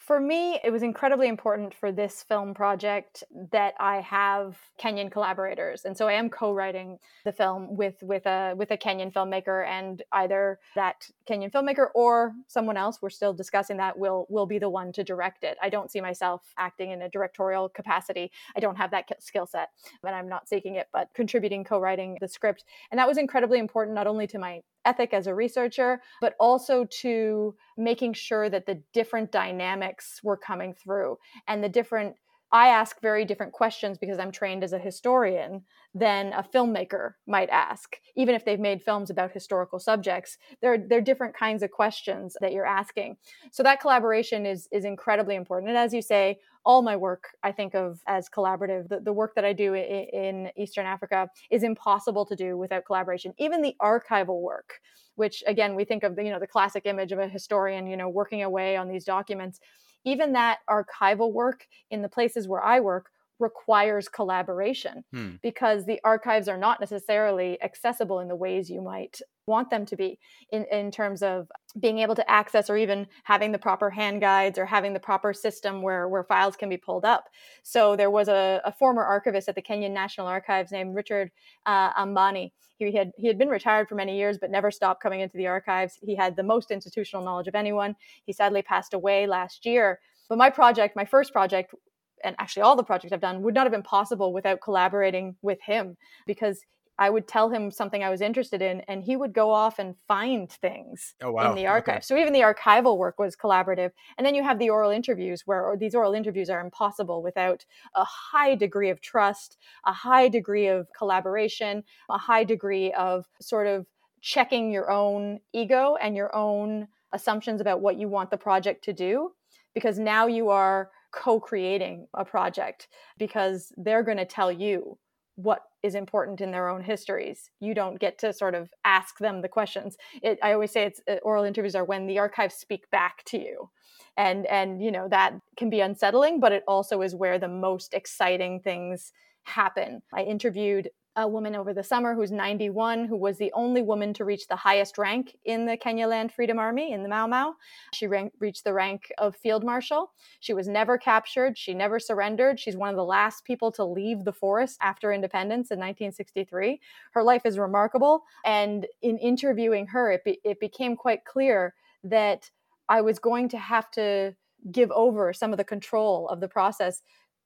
[0.02, 5.86] For me, it was incredibly important for this film project that I have Kenyan collaborators,
[5.86, 10.02] and so I am co-writing the film with with a with a Kenyan filmmaker, and
[10.12, 13.00] either that Kenyan filmmaker or someone else.
[13.00, 13.96] We're still discussing that.
[13.96, 15.56] Will will be the one to direct it.
[15.62, 18.32] I don't see myself acting in a directorial capacity.
[18.56, 19.70] I don't have that skill set,
[20.04, 20.88] and I'm not seeking it.
[20.92, 25.14] But contributing, co-writing the script, and that was incredibly important not only to my ethic
[25.14, 31.18] as a researcher, but also to making sure that the different dynamics were coming through
[31.48, 32.16] and the different
[32.52, 37.50] I ask very different questions because I'm trained as a historian than a filmmaker might
[37.50, 37.96] ask.
[38.16, 42.36] Even if they've made films about historical subjects, there, there are different kinds of questions
[42.42, 43.16] that you're asking.
[43.52, 45.70] So that collaboration is, is incredibly important.
[45.70, 48.88] And as you say, all my work I think of as collaborative.
[48.90, 52.86] The, the work that I do in, in Eastern Africa is impossible to do without
[52.86, 53.34] collaboration.
[53.40, 54.80] Even the archival work,
[55.16, 57.98] which again we think of the you know the classic image of a historian you
[57.98, 59.60] know working away on these documents
[60.06, 63.08] even that archival work in the places where I work
[63.40, 65.32] requires collaboration hmm.
[65.42, 69.96] because the archives are not necessarily accessible in the ways you might want them to
[69.96, 70.20] be
[70.52, 74.58] in, in terms of being able to access or even having the proper hand guides
[74.58, 77.26] or having the proper system where, where files can be pulled up.
[77.64, 81.32] So there was a, a former archivist at the Kenyan National Archives named Richard
[81.66, 82.52] uh, Ambani.
[82.78, 85.48] He had, he had been retired for many years, but never stopped coming into the
[85.48, 86.00] archives.
[86.02, 87.96] He had the most institutional knowledge of anyone.
[88.26, 90.00] He sadly passed away last year.
[90.30, 91.76] But my project, my first project,
[92.24, 95.60] and actually all the projects I've done would not have been possible without collaborating with
[95.62, 96.62] him because
[97.02, 99.96] I would tell him something I was interested in, and he would go off and
[100.08, 101.50] find things oh, wow.
[101.50, 101.96] in the archive.
[101.96, 102.02] Okay.
[102.04, 103.90] So even the archival work was collaborative.
[104.20, 108.04] And then you have the oral interviews, where these oral interviews are impossible without a
[108.04, 113.88] high degree of trust, a high degree of collaboration, a high degree of sort of
[114.22, 118.94] checking your own ego and your own assumptions about what you want the project to
[118.94, 119.32] do.
[119.74, 125.00] Because now you are co creating a project because they're going to tell you
[125.44, 127.50] what is important in their own histories.
[127.60, 129.98] You don't get to sort of ask them the questions.
[130.22, 133.40] It, I always say it's uh, oral interviews are when the archives speak back to
[133.40, 133.70] you.
[134.18, 137.94] And and you know that can be unsettling, but it also is where the most
[137.94, 139.14] exciting things
[139.44, 140.02] happen.
[140.14, 144.24] I interviewed a woman over the summer who's 91, who was the only woman to
[144.24, 147.54] reach the highest rank in the Kenya Land Freedom Army in the Mau Mau.
[147.94, 150.12] She reached the rank of field marshal.
[150.40, 151.58] She was never captured.
[151.58, 152.60] She never surrendered.
[152.60, 156.80] She's one of the last people to leave the forest after independence in 1963.
[157.12, 158.24] Her life is remarkable.
[158.46, 161.74] And in interviewing her, it, be, it became quite clear
[162.06, 162.50] that
[162.88, 164.36] I was going to have to
[164.72, 167.02] give over some of the control of the process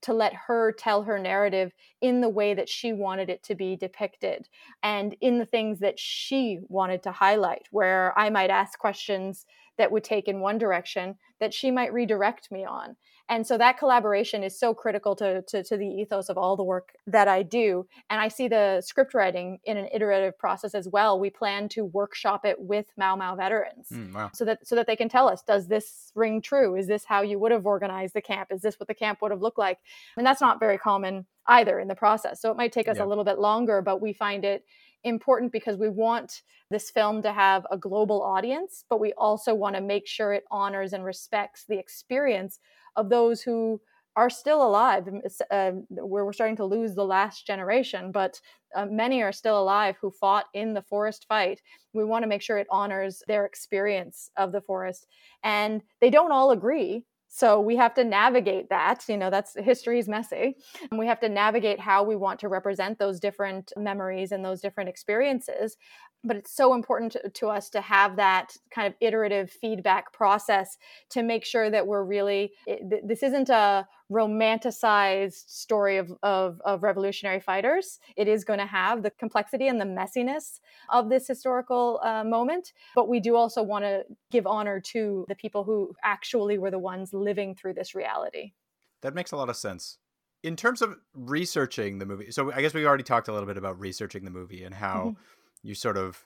[0.05, 3.75] to let her tell her narrative in the way that she wanted it to be
[3.75, 4.47] depicted
[4.83, 9.45] and in the things that she wanted to highlight, where I might ask questions
[9.77, 12.95] that would take in one direction that she might redirect me on
[13.27, 16.63] and so that collaboration is so critical to, to, to the ethos of all the
[16.63, 17.85] work that i do.
[18.09, 21.19] And i see the script writing in an iterative process as well.
[21.19, 24.29] We plan to workshop it with mau mau veterans mm, wow.
[24.33, 26.75] so that so that they can tell us does this ring true?
[26.75, 28.49] Is this how you would have organized the camp?
[28.51, 29.79] Is this what the camp would have looked like?
[30.17, 32.41] And that's not very common either in the process.
[32.41, 33.05] So it might take us yeah.
[33.05, 34.65] a little bit longer but we find it
[35.03, 39.75] important because we want this film to have a global audience, but we also want
[39.75, 42.59] to make sure it honors and respects the experience
[42.95, 43.79] of those who
[44.15, 45.09] are still alive.
[45.51, 48.39] Uh, we're starting to lose the last generation, but
[48.75, 51.61] uh, many are still alive who fought in the forest fight.
[51.93, 55.07] We want to make sure it honors their experience of the forest.
[55.43, 59.03] And they don't all agree so we have to navigate that.
[59.09, 60.55] You know, that's history is messy.
[60.89, 64.61] And we have to navigate how we want to represent those different memories and those
[64.61, 65.77] different experiences
[66.25, 70.77] but it's so important to, to, us to have that kind of iterative feedback process
[71.11, 76.83] to make sure that we're really it, this isn't a romanticized story of, of, of
[76.83, 77.99] revolutionary fighters.
[78.15, 82.73] It is going to have the complexity and the messiness of this historical uh, moment
[82.95, 86.79] but we do also want to give honor to the people who actually were the
[86.79, 88.53] ones living through this reality.
[89.01, 89.97] That makes a lot of sense.
[90.43, 93.57] In terms of researching the movie so i guess we already talked a little bit
[93.57, 95.21] about researching the movie and how mm-hmm.
[95.63, 96.23] you sort of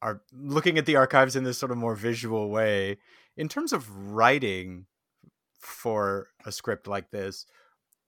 [0.00, 2.98] are looking at the archives in this sort of more visual way.
[3.36, 4.86] In terms of writing
[5.64, 7.46] for a script like this,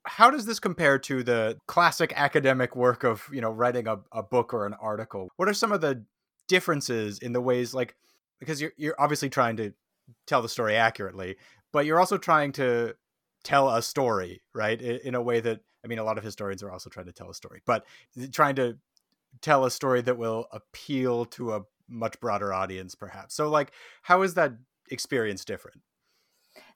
[0.04, 4.22] how does this compare to the classic academic work of you know writing a, a
[4.22, 5.30] book or an article?
[5.36, 6.04] What are some of the
[6.48, 7.96] differences in the ways like
[8.38, 9.72] because you're, you're obviously trying to
[10.26, 11.36] tell the story accurately
[11.72, 12.94] but you're also trying to
[13.42, 14.80] tell a story right?
[14.80, 17.12] In, in a way that i mean a lot of historians are also trying to
[17.12, 17.84] tell a story but
[18.32, 18.78] trying to
[19.40, 23.34] tell a story that will appeal to a much broader audience perhaps.
[23.34, 24.52] So like how is that
[24.90, 25.82] experience different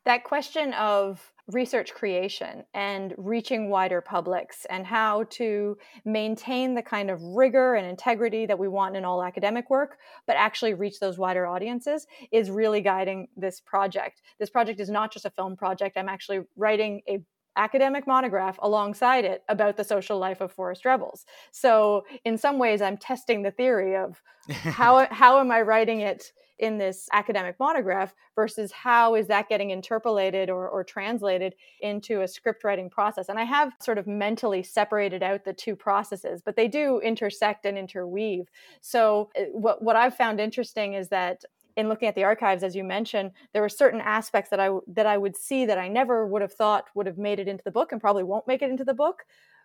[0.05, 7.11] that question of research creation and reaching wider publics and how to maintain the kind
[7.11, 11.19] of rigor and integrity that we want in all academic work but actually reach those
[11.19, 15.97] wider audiences is really guiding this project this project is not just a film project
[15.97, 17.19] i'm actually writing a
[17.57, 21.27] academic monograph alongside it about the social life of forest rebels.
[21.51, 26.33] So in some ways I'm testing the theory of how how am I writing it
[26.61, 32.29] in this academic monograph versus how is that getting interpolated or, or translated into a
[32.29, 33.31] script writing process.
[33.31, 37.65] And I have sort of mentally separated out the two processes, but they do intersect
[37.65, 38.51] and interweave.
[38.83, 41.45] So eh, what what I've found interesting is that
[41.77, 45.07] in looking at the archives as you mentioned there were certain aspects that i that
[45.07, 47.71] i would see that i never would have thought would have made it into the
[47.71, 49.23] book and probably won't make it into the book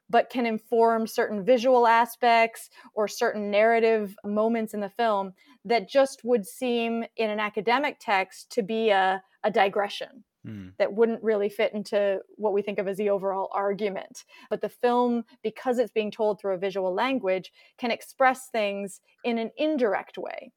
[0.10, 5.34] but can inform certain visual aspects or certain narrative moments in the film
[5.64, 10.70] that just would seem in an academic text to be a, a digression hmm.
[10.78, 14.24] that wouldn't really fit into what we think of as the overall argument.
[14.50, 19.38] But the film, because it's being told through a visual language, can express things in
[19.38, 20.52] an indirect way.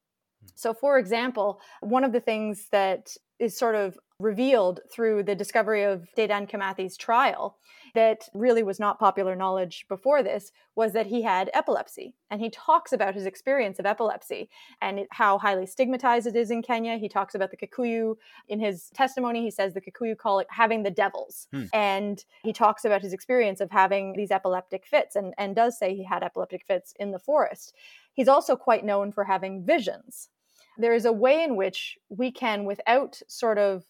[0.54, 5.84] So, for example, one of the things that is sort of revealed through the discovery
[5.84, 7.56] of Dedan Kimathi's trial
[7.94, 12.14] that really was not popular knowledge before this was that he had epilepsy.
[12.28, 14.50] And he talks about his experience of epilepsy
[14.82, 16.96] and how highly stigmatized it is in Kenya.
[16.96, 18.16] He talks about the Kikuyu.
[18.48, 21.46] In his testimony, he says the Kikuyu call it having the devils.
[21.52, 21.64] Hmm.
[21.72, 25.94] And he talks about his experience of having these epileptic fits and, and does say
[25.94, 27.72] he had epileptic fits in the forest.
[28.14, 30.28] He's also quite known for having visions
[30.78, 33.84] there is a way in which we can, without sort of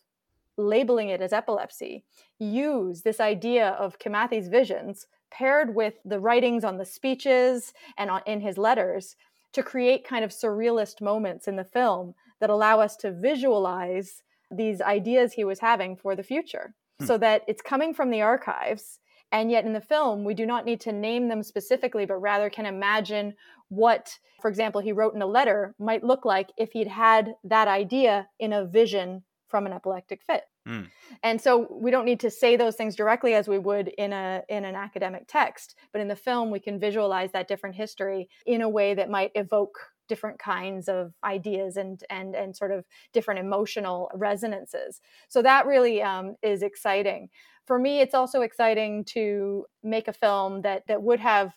[0.57, 2.05] labeling it as epilepsy,
[2.39, 8.23] use this idea of Kimathi's visions paired with the writings on the speeches and on,
[8.27, 9.17] in his letters
[9.53, 14.81] to create kind of surrealist moments in the film that allow us to visualize these
[14.81, 17.07] ideas he was having for the future hmm.
[17.07, 18.99] so that it's coming from the archives
[19.31, 22.49] And yet in the film, we do not need to name them specifically, but rather
[22.49, 23.35] can imagine
[23.69, 27.69] what, for example, he wrote in a letter might look like if he'd had that
[27.69, 30.45] idea in a vision from an epileptic fit.
[30.67, 30.89] Mm.
[31.23, 34.43] And so we don't need to say those things directly as we would in a
[34.49, 38.61] in an academic text, but in the film we can visualize that different history in
[38.61, 43.41] a way that might evoke different kinds of ideas and and and sort of different
[43.41, 45.01] emotional resonances.
[45.29, 47.29] So that really um, is exciting.
[47.67, 51.53] For me, it's also exciting to make a film that that would have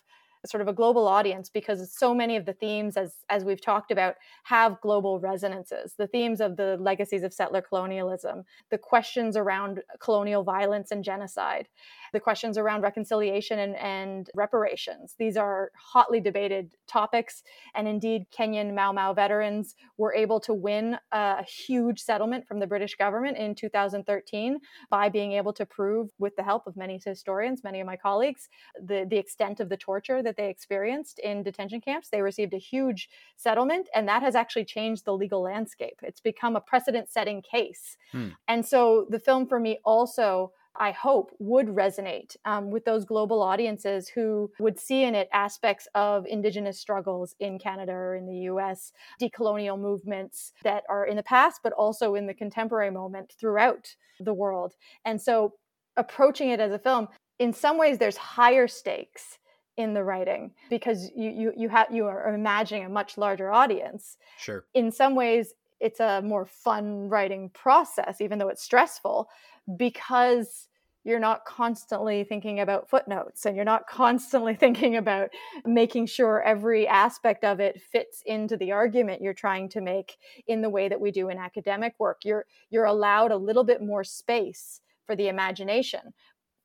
[0.46, 3.90] sort of a global audience because so many of the themes as as we've talked
[3.90, 9.80] about have global resonances the themes of the legacies of settler colonialism the questions around
[10.00, 11.68] colonial violence and genocide
[12.12, 15.14] the questions around reconciliation and, and reparations.
[15.18, 17.42] These are hotly debated topics.
[17.74, 22.66] And indeed, Kenyan Mau Mau veterans were able to win a huge settlement from the
[22.66, 24.58] British government in 2013
[24.90, 28.48] by being able to prove, with the help of many historians, many of my colleagues,
[28.80, 32.08] the, the extent of the torture that they experienced in detention camps.
[32.08, 36.00] They received a huge settlement, and that has actually changed the legal landscape.
[36.02, 37.96] It's become a precedent setting case.
[38.12, 38.28] Hmm.
[38.48, 43.42] And so the film for me also I hope, would resonate um, with those global
[43.42, 48.50] audiences who would see in it aspects of Indigenous struggles in Canada or in the
[48.50, 53.94] US, decolonial movements that are in the past, but also in the contemporary moment throughout
[54.18, 54.74] the world.
[55.04, 55.54] And so,
[55.96, 57.08] approaching it as a film,
[57.38, 59.38] in some ways, there's higher stakes
[59.76, 64.16] in the writing because you you you have you are imagining a much larger audience.
[64.38, 64.64] Sure.
[64.74, 69.28] In some ways, it's a more fun writing process, even though it's stressful,
[69.76, 70.68] because
[71.04, 75.30] you're not constantly thinking about footnotes and you're not constantly thinking about
[75.64, 80.16] making sure every aspect of it fits into the argument you're trying to make
[80.46, 83.82] in the way that we do in academic work you're you're allowed a little bit
[83.82, 86.12] more space for the imagination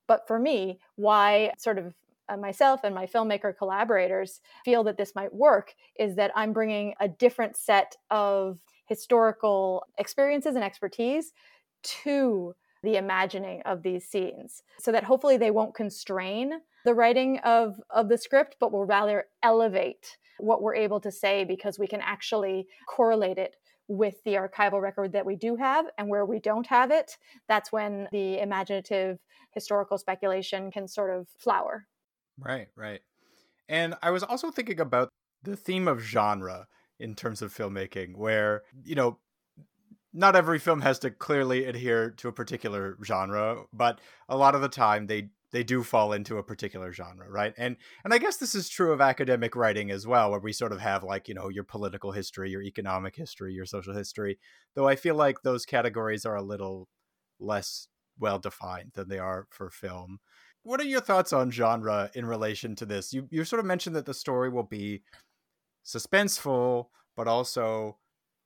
[0.08, 1.94] but for me why sort of
[2.30, 6.94] uh, myself and my filmmaker collaborators feel that this might work is that I'm bringing
[7.00, 11.34] a different set of historical experiences and expertise
[11.84, 12.54] to
[12.84, 16.54] the imagining of these scenes so that hopefully they won't constrain
[16.86, 21.44] the writing of of the script but will rather elevate what we're able to say
[21.44, 23.56] because we can actually correlate it
[23.88, 25.86] with the archival record that we do have.
[25.98, 27.18] And where we don't have it
[27.48, 29.20] that's when the imaginative
[29.52, 31.88] historical speculation can sort of flower
[32.38, 33.02] right right.
[33.70, 35.10] And i was also thinking about
[35.44, 36.68] the theme of genre
[37.00, 39.20] in terms of filmmaking where you know
[40.14, 44.62] not every film has to clearly adhere to a particular genre but a lot of
[44.62, 47.54] the time they they do fall into a particular genre right?
[47.58, 50.72] And and i guess this is true of academic writing as well where we sort
[50.72, 54.40] of have like you know your political history your economic history your social history
[54.76, 56.88] though i feel like those categories are a little
[57.40, 57.88] less
[58.20, 60.20] well defined than they are for film
[60.68, 63.96] what are your thoughts on genre in relation to this you you sort of mentioned
[63.96, 65.02] that the story will be
[65.88, 67.98] suspenseful, but also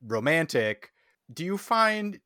[0.05, 0.91] romantic.
[1.33, 2.19] Do you find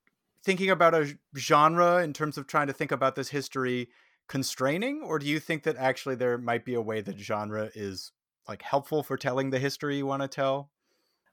[0.43, 3.89] thinking about a genre in terms of trying to think about this history
[4.28, 8.12] constraining, or do you think that actually there might be a way that genre is
[8.48, 10.70] like helpful for telling the history you want to tell?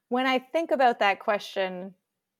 [0.08, 1.94] When I think about that question,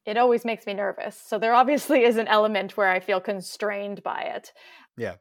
[0.06, 1.16] it always makes me nervous.
[1.16, 4.52] So there obviously is an element where I feel constrained by it.
[4.96, 5.16] Yeah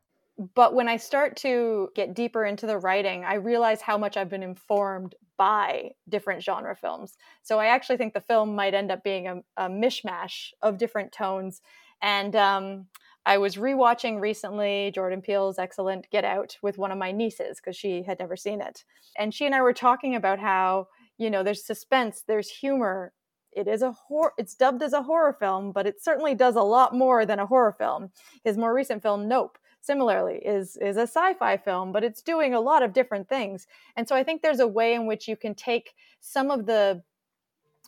[0.55, 4.29] but when I start to get deeper into the writing, I realize how much I've
[4.29, 7.17] been informed by different genre films.
[7.43, 11.11] So I actually think the film might end up being a, a mishmash of different
[11.11, 11.61] tones.
[12.01, 12.87] And um,
[13.25, 17.75] I was rewatching recently Jordan Peele's excellent Get Out with one of my nieces because
[17.75, 18.83] she had never seen it.
[19.17, 20.87] And she and I were talking about how,
[21.17, 23.13] you know, there's suspense, there's humor.
[23.51, 26.61] It is a horror, it's dubbed as a horror film, but it certainly does a
[26.61, 28.09] lot more than a horror film.
[28.43, 32.59] His more recent film, Nope, similarly is is a sci-fi film but it's doing a
[32.61, 33.67] lot of different things.
[33.95, 37.03] And so i think there's a way in which you can take some of the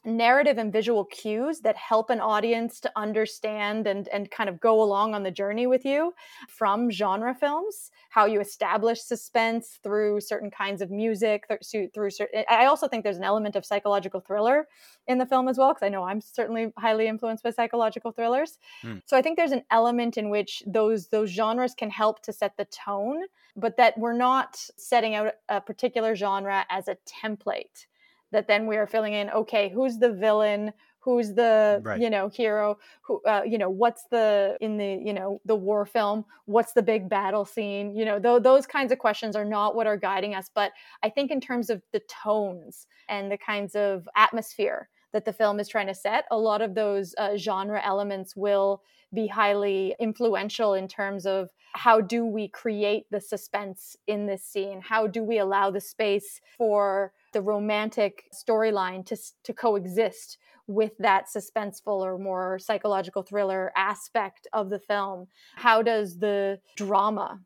[0.06, 4.82] narrative and visual cues that help an audience to understand and, and kind of go
[4.82, 6.14] along on the journey with you
[6.50, 12.44] from genre films how you establish suspense through certain kinds of music through, through certain
[12.50, 14.68] i also think there's an element of psychological thriller
[15.08, 18.60] in the film as well because i know i'm certainly highly influenced by psychological thrillers
[18.84, 19.02] mm.
[19.06, 22.58] so i think there's an element in which those those genres can help to set
[22.58, 23.22] the tone
[23.56, 27.86] but that we're not setting out a particular genre as a template
[28.34, 32.02] that then we are filling in okay who's the villain who's the right.
[32.02, 35.86] you know hero who uh, you know what's the in the you know the war
[35.86, 39.76] film what's the big battle scene you know th- those kinds of questions are not
[39.76, 40.72] what are guiding us but
[41.04, 45.60] i think in terms of the tones and the kinds of atmosphere that the film
[45.60, 48.82] is trying to set a lot of those uh, genre elements will
[49.14, 54.82] be highly influential in terms of how do we create the suspense in this scene?
[54.82, 60.38] How do we allow the space for the romantic storyline to, to coexist
[60.68, 65.28] with that suspenseful or more psychological thriller aspect of the film?
[65.56, 67.40] How does the drama,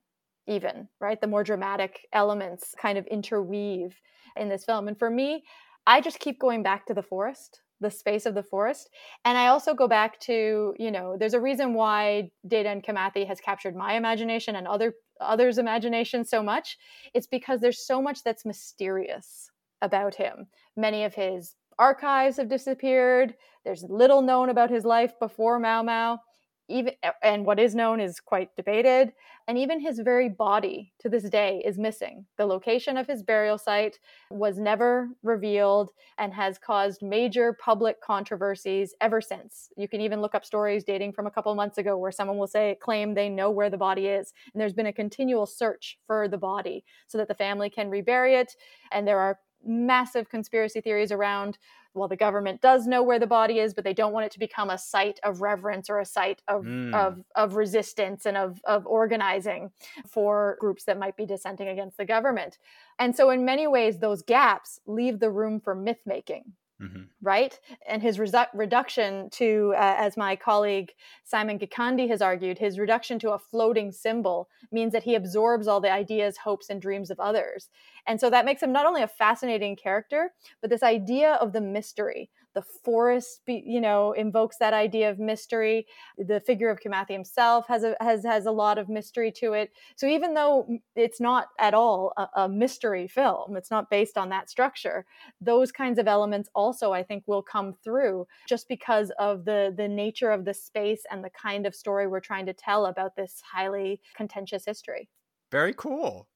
[0.47, 3.99] even, right, the more dramatic elements kind of interweave
[4.35, 4.87] in this film?
[4.87, 5.43] And for me,
[5.87, 8.89] I just keep going back to the forest the space of the forest.
[9.23, 13.39] And I also go back to, you know, there's a reason why Dedan Kimathi has
[13.39, 16.77] captured my imagination and other others' imagination so much.
[17.13, 19.49] It's because there's so much that's mysterious
[19.81, 20.47] about him.
[20.75, 23.35] Many of his archives have disappeared.
[23.63, 26.19] There's little known about his life before Mau Mau.
[26.69, 26.93] even
[27.23, 29.13] and what is known is quite debated
[29.47, 33.57] and even his very body to this day is missing the location of his burial
[33.57, 33.97] site
[34.31, 40.35] was never revealed and has caused major public controversies ever since you can even look
[40.35, 43.49] up stories dating from a couple months ago where someone will say claim they know
[43.49, 47.29] where the body is and there's been a continual search for the body so that
[47.29, 48.51] the family can rebury it
[48.91, 51.57] and there are massive conspiracy theories around
[51.93, 54.39] well the government does know where the body is but they don't want it to
[54.39, 56.93] become a site of reverence or a site of mm.
[56.93, 59.71] of, of resistance and of of organizing
[60.07, 62.57] for groups that might be dissenting against the government
[62.99, 67.03] and so in many ways those gaps leave the room for myth making Mm-hmm.
[67.23, 67.59] right?
[67.87, 70.91] And his reduction to, uh, as my colleague
[71.23, 75.81] Simon Gikandi has argued, his reduction to a floating symbol means that he absorbs all
[75.81, 77.69] the ideas, hopes, and dreams of others.
[78.05, 81.61] And so that makes him not only a fascinating character, but this idea of the
[81.61, 85.85] mystery, the forest you know invokes that idea of mystery.
[86.17, 89.71] The figure of Kimathi himself has a has has a lot of mystery to it.
[89.95, 90.55] So even though
[90.95, 95.05] it's not at all a, a mystery film it's not based on that structure
[95.41, 99.87] those kinds of elements also i think will come through just because of the the
[99.87, 103.41] nature of the space and the kind of story we're trying to tell about this
[103.53, 105.09] highly contentious history.
[105.51, 106.27] Very cool.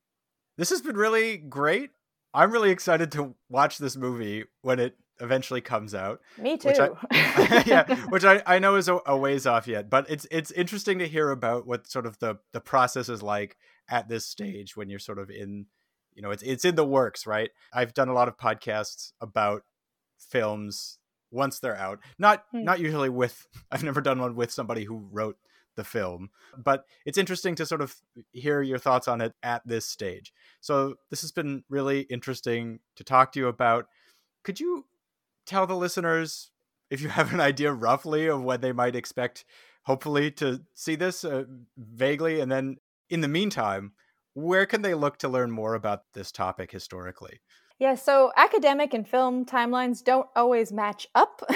[0.57, 1.91] This has been really great.
[2.33, 6.19] I'm really excited to watch this movie when it eventually comes out.
[6.37, 6.69] Me too.
[6.69, 10.27] Which I, yeah, which I, I know is a, a, ways off yet, but it's
[10.31, 13.57] it's interesting to hear about what sort of the the process is like
[13.89, 15.67] at this stage when you're sort of in,
[16.13, 17.51] you know, it's it's in the works, right?
[17.71, 19.63] I've done a lot of podcasts about
[20.17, 20.97] films
[21.29, 21.99] once they're out.
[22.17, 22.63] Not hmm.
[22.63, 25.37] not usually with I've never done one with somebody who wrote
[25.75, 27.95] the film, but it's interesting to sort of
[28.33, 30.33] hear your thoughts on it at this stage.
[30.59, 33.87] So this has been really interesting to talk to you about.
[34.43, 34.85] Could you
[35.51, 36.49] tell the listeners
[36.89, 39.43] if you have an idea roughly of when they might expect,
[39.83, 41.43] hopefully, to see this uh,
[41.77, 42.39] vaguely?
[42.39, 42.77] And then
[43.09, 43.91] in the meantime,
[44.33, 47.41] where can they look to learn more about this topic historically?
[47.81, 51.41] Yeah, so academic and film timelines don't always match up.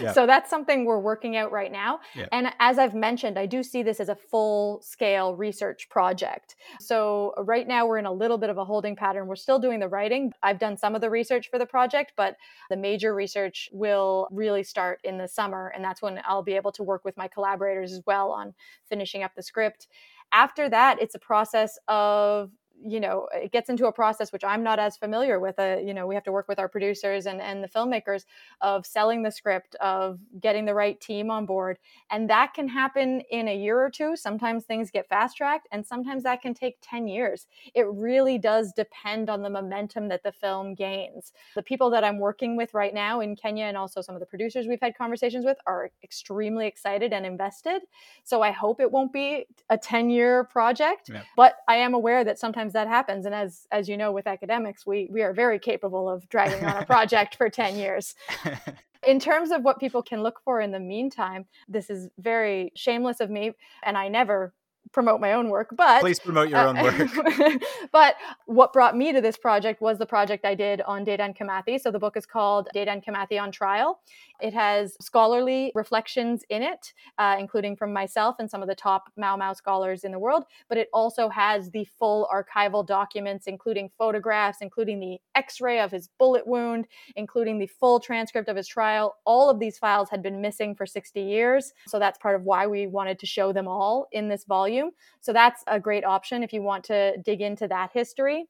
[0.00, 0.10] yeah.
[0.14, 2.00] So that's something we're working out right now.
[2.14, 2.28] Yeah.
[2.32, 6.56] And as I've mentioned, I do see this as a full scale research project.
[6.80, 9.26] So right now we're in a little bit of a holding pattern.
[9.26, 10.32] We're still doing the writing.
[10.42, 12.36] I've done some of the research for the project, but
[12.70, 15.74] the major research will really start in the summer.
[15.76, 18.54] And that's when I'll be able to work with my collaborators as well on
[18.88, 19.88] finishing up the script
[20.32, 22.50] after that it's a process of
[22.86, 25.94] you know it gets into a process which i'm not as familiar with uh, you
[25.94, 28.24] know we have to work with our producers and and the filmmakers
[28.60, 31.78] of selling the script of getting the right team on board
[32.10, 34.16] and that can happen in a year or two.
[34.16, 37.46] Sometimes things get fast tracked and sometimes that can take 10 years.
[37.74, 41.32] It really does depend on the momentum that the film gains.
[41.54, 44.26] The people that i'm working with right now in kenya and also some of the
[44.26, 47.82] producers we've had conversations with are extremely excited and invested.
[48.24, 51.22] So i hope it won't be a 10 year project yeah.
[51.36, 53.26] but i am aware that sometimes sometimes that happens.
[53.26, 56.82] And as as you know with academics we we are very capable of dragging on
[56.82, 58.14] a project for 10 years.
[59.06, 63.20] In terms of what people can look for in the meantime this is very shameless
[63.20, 63.52] of me
[63.82, 64.52] and i never
[64.92, 67.62] promote my own work but please promote your uh, own work.
[67.92, 71.80] but what brought me to this project was the project i did on Dedan Kimathi
[71.80, 74.00] so the book is called Dedan Kimathi on trial
[74.42, 79.10] it has scholarly reflections in it, uh, including from myself and some of the top
[79.16, 83.90] Mau Mau scholars in the world, but it also has the full archival documents, including
[83.98, 86.86] photographs, including the x ray of his bullet wound,
[87.16, 89.16] including the full transcript of his trial.
[89.24, 91.72] All of these files had been missing for 60 years.
[91.86, 94.90] So that's part of why we wanted to show them all in this volume.
[95.20, 98.46] So that's a great option if you want to dig into that history.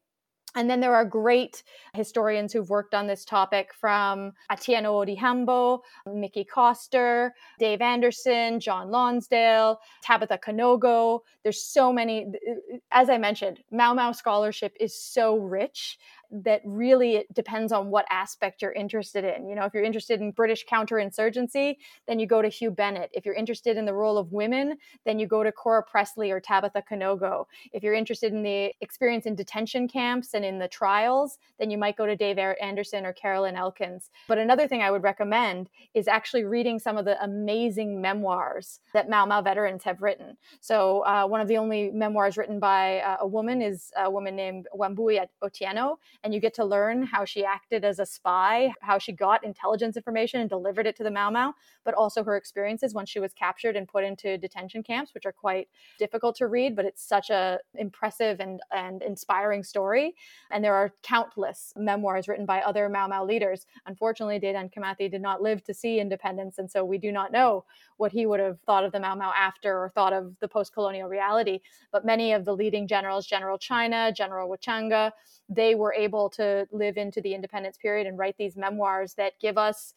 [0.56, 1.62] And then there are great
[1.94, 5.81] historians who've worked on this topic from Atieno Odhiambo,
[6.12, 11.20] Mickey Coster, Dave Anderson, John Lonsdale, Tabitha Kanogo.
[11.44, 12.27] There's so many.
[12.27, 15.98] Uh, as I mentioned, Mau Mau scholarship is so rich
[16.31, 19.48] that really it depends on what aspect you're interested in.
[19.48, 21.77] You know, if you're interested in British counterinsurgency,
[22.07, 23.11] then you go to Huw Bennett.
[23.12, 26.40] If you're interested in the role of women, then you go to Cora Presley or
[26.40, 27.44] Tabitha Kanogo.
[27.73, 31.78] If you're interested in the experience in detention camps and in the trials, then you
[31.78, 34.11] might go to Dave Anderson or Caroline Elkins.
[34.28, 39.09] But another thing I would recommend is actually reading some of the amazing memoirs that
[39.09, 40.36] Mau Mau veterans have written.
[40.61, 44.36] So, uh, one of the only memoirs written by uh, a woman is a woman
[44.36, 48.73] named Wambui at Otieno, and you get to learn how she acted as a spy,
[48.83, 52.37] how she got intelligence information and delivered it to the Mau Mau, but also her
[52.37, 55.69] experiences when she was captured and put into detention camps, which are quite
[55.99, 60.15] difficult to read, but it's such a impressive and, and inspiring story.
[60.51, 63.67] And there are countless memoirs written by other Mau Mau leaders.
[63.87, 67.65] Unfortunately, Dedan Kimathi did not live to see independence, and so we do not know
[67.97, 70.73] what he would have thought of the Mau Mau after or thought of the post
[70.73, 71.61] colonial reality.
[71.93, 75.13] But many of the leading generals, General China, General Wachanga,
[75.51, 79.59] they were able to live into the independence period and write these memoirs that give
[79.59, 79.93] us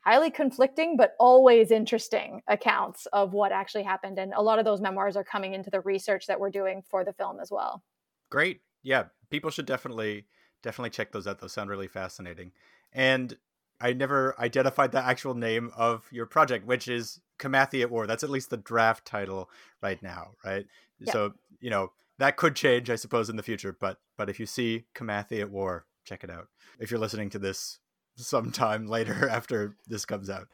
[0.00, 4.80] highly conflicting but always interesting accounts of what actually happened and a lot of those
[4.80, 7.82] memoirs are coming into the research that we're doing for the film as well
[8.30, 10.26] great yeah people should definitely
[10.62, 12.50] definitely check those out those sound really fascinating
[12.92, 13.36] and
[13.80, 18.06] i never identified the actual name of your project which is Kimathi at War.
[18.06, 19.48] That's at least the draft title
[19.82, 20.66] right now, right?
[20.98, 21.12] Yeah.
[21.12, 23.76] So, you know, that could change, I suppose, in the future.
[23.78, 26.48] But but if you see Kimathi at War, check it out.
[26.78, 27.78] If you're listening to this
[28.16, 30.48] sometime later after this comes out.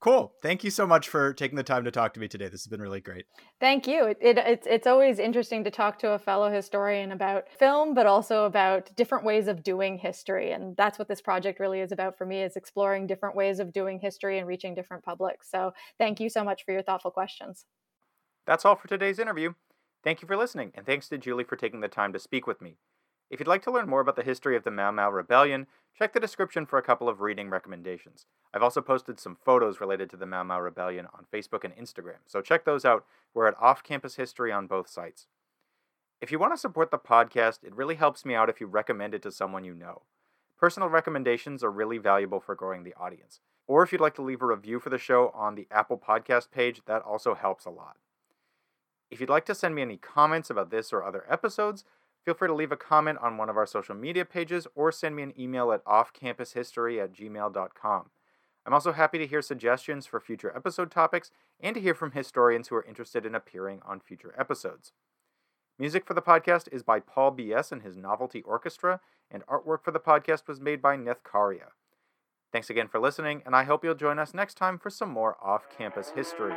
[0.00, 0.32] Cool.
[0.42, 2.48] Thank you so much for taking the time to talk to me today.
[2.48, 3.24] This has been really great.
[3.60, 4.06] Thank you.
[4.06, 8.04] It, it, it's it's always interesting to talk to a fellow historian about film, but
[8.04, 10.50] also about different ways of doing history.
[10.50, 13.72] And that's what this project really is about for me: is exploring different ways of
[13.72, 15.48] doing history and reaching different publics.
[15.48, 17.64] So, thank you so much for your thoughtful questions.
[18.44, 19.52] That's all for today's interview.
[20.04, 22.60] Thank you for listening, and thanks to Julie for taking the time to speak with
[22.60, 22.76] me.
[23.30, 26.12] If you'd like to learn more about the history of the Mau Mau Rebellion, check
[26.12, 28.26] the description for a couple of reading recommendations.
[28.52, 32.18] I've also posted some photos related to the Mau Mau Rebellion on Facebook and Instagram,
[32.26, 33.04] so check those out.
[33.32, 35.28] We're at Off Campus History on both sites.
[36.20, 39.14] If you want to support the podcast, it really helps me out if you recommend
[39.14, 40.02] it to someone you know.
[40.58, 43.38] Personal recommendations are really valuable for growing the audience.
[43.68, 46.50] Or if you'd like to leave a review for the show on the Apple Podcast
[46.50, 47.98] page, that also helps a lot.
[49.12, 51.84] If you'd like to send me any comments about this or other episodes,
[52.24, 55.16] Feel free to leave a comment on one of our social media pages or send
[55.16, 58.10] me an email at offcampushistory at gmail.com.
[58.64, 62.68] I'm also happy to hear suggestions for future episode topics and to hear from historians
[62.68, 64.92] who are interested in appearing on future episodes.
[65.80, 67.72] Music for the podcast is by Paul B.S.
[67.72, 71.70] and his Novelty Orchestra, and artwork for the podcast was made by Nith Karia.
[72.52, 75.36] Thanks again for listening, and I hope you'll join us next time for some more
[75.42, 76.54] off campus history.